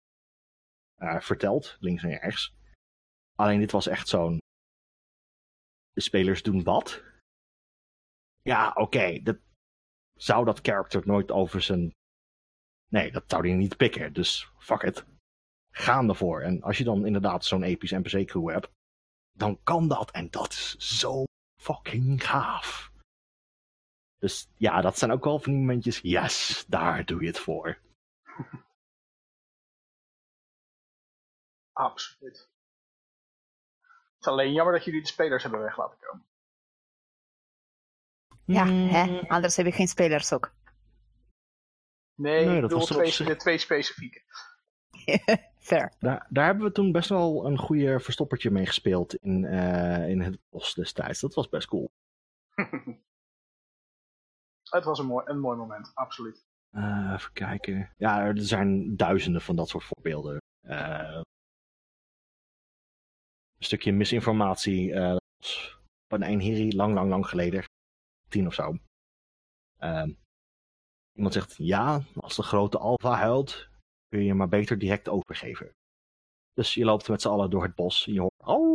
[0.99, 2.58] uh, verteld, links en rechts.
[3.41, 4.39] Alleen dit was echt zo'n...
[5.93, 7.03] De spelers doen wat?
[8.43, 9.39] Ja, oké, dat
[10.15, 11.91] zou dat character nooit over zijn...
[12.89, 15.05] Nee, dat zou hij niet pikken, dus fuck it.
[15.71, 16.41] Gaan ervoor.
[16.41, 18.71] En als je dan inderdaad zo'n episch NPC-crew hebt,
[19.33, 20.11] dan kan dat.
[20.11, 21.25] En dat is zo
[21.61, 22.93] fucking gaaf.
[24.19, 26.01] Dus ja, dat zijn ook wel van die momentjes.
[26.01, 27.79] Yes, daar doe je het voor.
[31.73, 32.49] Absoluut.
[34.19, 36.27] Het is alleen jammer dat jullie de spelers hebben weg laten komen.
[38.45, 39.29] Ja, hè?
[39.29, 40.53] anders heb je geen spelers ook.
[42.15, 44.23] Nee, nee ik bedoel twee, de twee specifieke.
[45.59, 45.93] Fair.
[45.99, 50.21] Daar, daar hebben we toen best wel een goede verstoppertje mee gespeeld in, uh, in
[50.21, 51.21] het bos destijds.
[51.21, 51.91] Dat was best cool.
[54.71, 56.47] het was een mooi, een mooi moment, absoluut.
[56.71, 57.95] Uh, even kijken.
[57.97, 60.43] Ja, er zijn duizenden van dat soort voorbeelden.
[60.63, 61.25] Uh, een
[63.59, 64.91] stukje misinformatie.
[64.91, 65.17] Uh,
[66.09, 67.65] van een Hiri lang, lang, lang geleden.
[68.29, 68.77] Tien of zo.
[71.13, 73.69] iemand zegt, ja, als de grote Alpha huilt,
[74.09, 75.71] kun je maar beter direct overgeven.
[76.53, 78.75] Dus je loopt met z'n allen door het bos en je hoort, oh,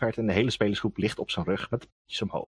[0.00, 2.46] en de hele spelersgroep ligt op zijn rug met de omhoog.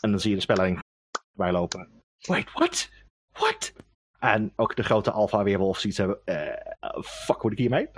[0.00, 0.82] En dan zie je de spelling
[1.36, 2.02] bijlopen.
[2.18, 2.90] Wait, what?
[3.32, 3.72] What?
[4.20, 7.88] En ook de grote alpha weerwolf ziet ze, uh, fuck, word ik hiermee?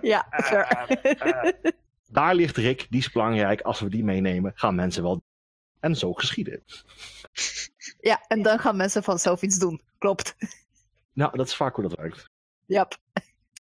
[0.00, 0.70] ja, uh,
[2.08, 3.60] daar ligt Rick, die is belangrijk.
[3.60, 5.22] Als we die meenemen, gaan mensen wel
[5.80, 6.62] en zo geschieden.
[8.00, 9.80] Ja, en dan gaan mensen vanzelf iets doen.
[9.98, 10.36] Klopt.
[11.12, 12.30] Nou, dat is vaak hoe dat werkt.
[12.66, 12.96] Yep.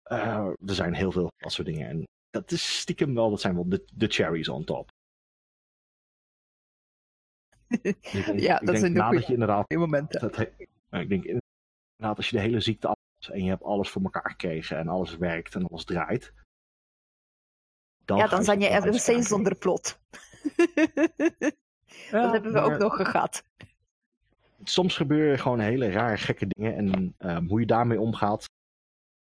[0.06, 1.90] Uh, er zijn heel veel dat soort dingen.
[1.90, 4.90] En dat is stiekem wel, dat zijn wel de, de cherries on top.
[8.36, 10.22] Ja, dat zijn de inderdaad, momenten.
[10.22, 12.96] Dat, ik denk inderdaad, als je de hele ziekte af
[13.30, 16.34] en je hebt alles voor elkaar gekregen en alles werkt en alles draait.
[18.06, 20.00] Dan ja, dan zijn je er steeds zonder plot.
[22.12, 23.44] dat hebben we ook nog gehad.
[24.64, 26.76] Soms gebeuren gewoon hele rare, gekke dingen.
[26.76, 28.46] En ehm, hoe je daarmee omgaat.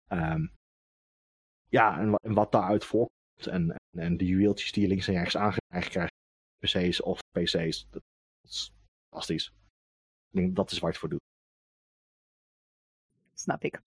[0.09, 0.47] ehm,
[1.69, 3.47] ja, en, wa- en wat daaruit voorkomt.
[3.51, 6.13] En, en, en de juweeltjes die je links en rechts aangereikt krijgt.
[6.59, 7.87] PC's of PC's.
[7.91, 8.03] Dat,
[8.49, 8.73] dat is
[9.11, 9.47] fantastisch.
[10.31, 11.21] Ik denk dat is waar het voor doet.
[13.35, 13.81] Snap ik.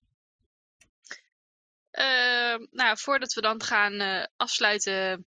[1.92, 5.26] Ehm, nou, voordat we dan gaan eh, afsluiten,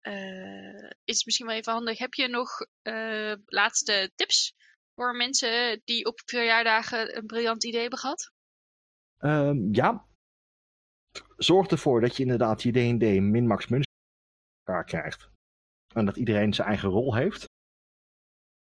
[0.00, 1.98] eh, is het misschien wel even handig.
[1.98, 4.54] Heb je nog eh, laatste tips
[4.94, 8.32] voor mensen die op verjaardagen een briljant idee hebben gehad?
[9.18, 10.06] Ehm, ja.
[11.36, 13.92] Zorg ervoor dat je inderdaad je D&D min-max munten
[14.64, 15.30] elkaar krijgt.
[15.94, 17.52] En dat iedereen zijn eigen rol heeft.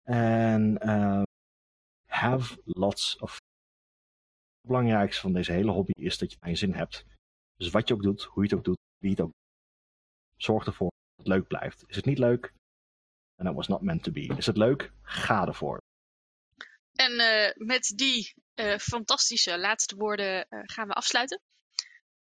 [0.06, 1.22] En ehm,
[2.06, 3.32] have lots of...
[3.32, 7.04] Het belangrijkste van deze hele hobby is dat je je zin hebt.
[7.56, 10.42] Dus wat je ook doet, hoe je het ook doet, wie het ook doet.
[10.42, 11.84] Zorg ervoor dat het leuk blijft.
[11.86, 12.52] Is het niet leuk?
[13.36, 14.34] And it was not meant to be.
[14.36, 14.92] Is het leuk?
[15.02, 15.78] Ga ervoor.
[16.92, 21.40] En eh, met die eh, fantastische laatste woorden eh, gaan we afsluiten.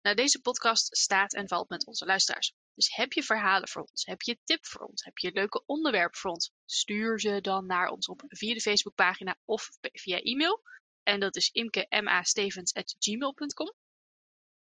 [0.02, 2.52] Nou, deze podcast staat en valt met onze luisteraars.
[2.78, 4.06] Dus heb je verhalen voor ons?
[4.06, 5.04] Heb je tip voor ons?
[5.04, 6.52] Heb je leuke onderwerpen voor ons?
[6.64, 10.62] Stuur ze dan naar ons op via de Facebookpagina of via e-mail.
[11.02, 13.72] En dat is imkemastevens.gmail.com.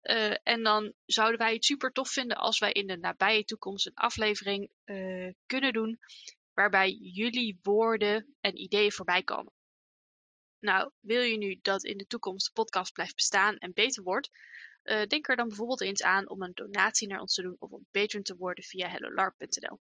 [0.00, 3.86] Eh en dan zouden wij het super tof vinden als wij in de nabije toekomst
[3.86, 5.98] een aflevering eh, kunnen doen
[6.52, 9.52] waarbij jullie woorden en ideeën voorbij komen.
[10.58, 14.30] Nou, wil je nu dat in de toekomst de podcast blijft bestaan en beter wordt,
[15.08, 17.86] denk er dan bijvoorbeeld eens aan om een donatie naar ons te doen of een
[17.90, 19.80] patron te worden via hellolarp.nl.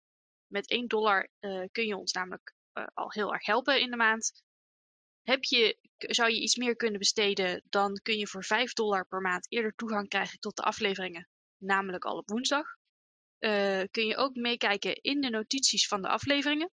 [0.52, 3.98] Met 1 dollar eh, kun je ons namelijk eh, al heel erg helpen in de
[3.98, 4.44] maand.
[5.22, 9.22] Heb je, zou je iets meer kunnen besteden, dan kun je voor 5 dollar per
[9.22, 12.65] maand eerder toegang krijgen tot de afleveringen, namelijk al op woensdag.
[13.38, 16.72] Eh, kun je ook meekijken in de notities van de afleveringen.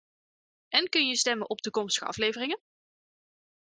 [0.67, 2.61] En kun je stemmen op toekomstige afleveringen.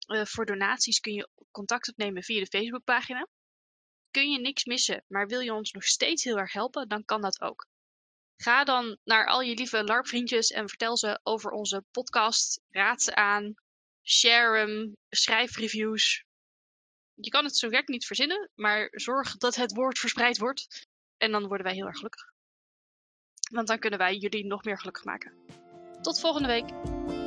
[0.08, 3.28] Eh, voor donaties kun je contact opnemen via de Facebookpagina.
[4.12, 7.22] Kun je niks missen, maar wil je ons nog steeds heel erg helpen, dan kan
[7.22, 7.68] dat ook.
[8.42, 12.62] Ga dan naar al je lieve LARP-vriendjes en vertel ze over onze podcast.
[12.70, 13.54] Raad ze aan.
[14.04, 14.96] Share hem.
[15.10, 16.24] Schrijf reviews.
[17.14, 20.88] Je kan het zo gek niet verzinnen, maar zorg dat het woord verspreid wordt.
[21.18, 22.24] En dan worden wij heel erg gelukkig.
[23.52, 25.34] Want dan kunnen wij jullie nog meer gelukkig maken.
[26.02, 27.19] Tot volgende week.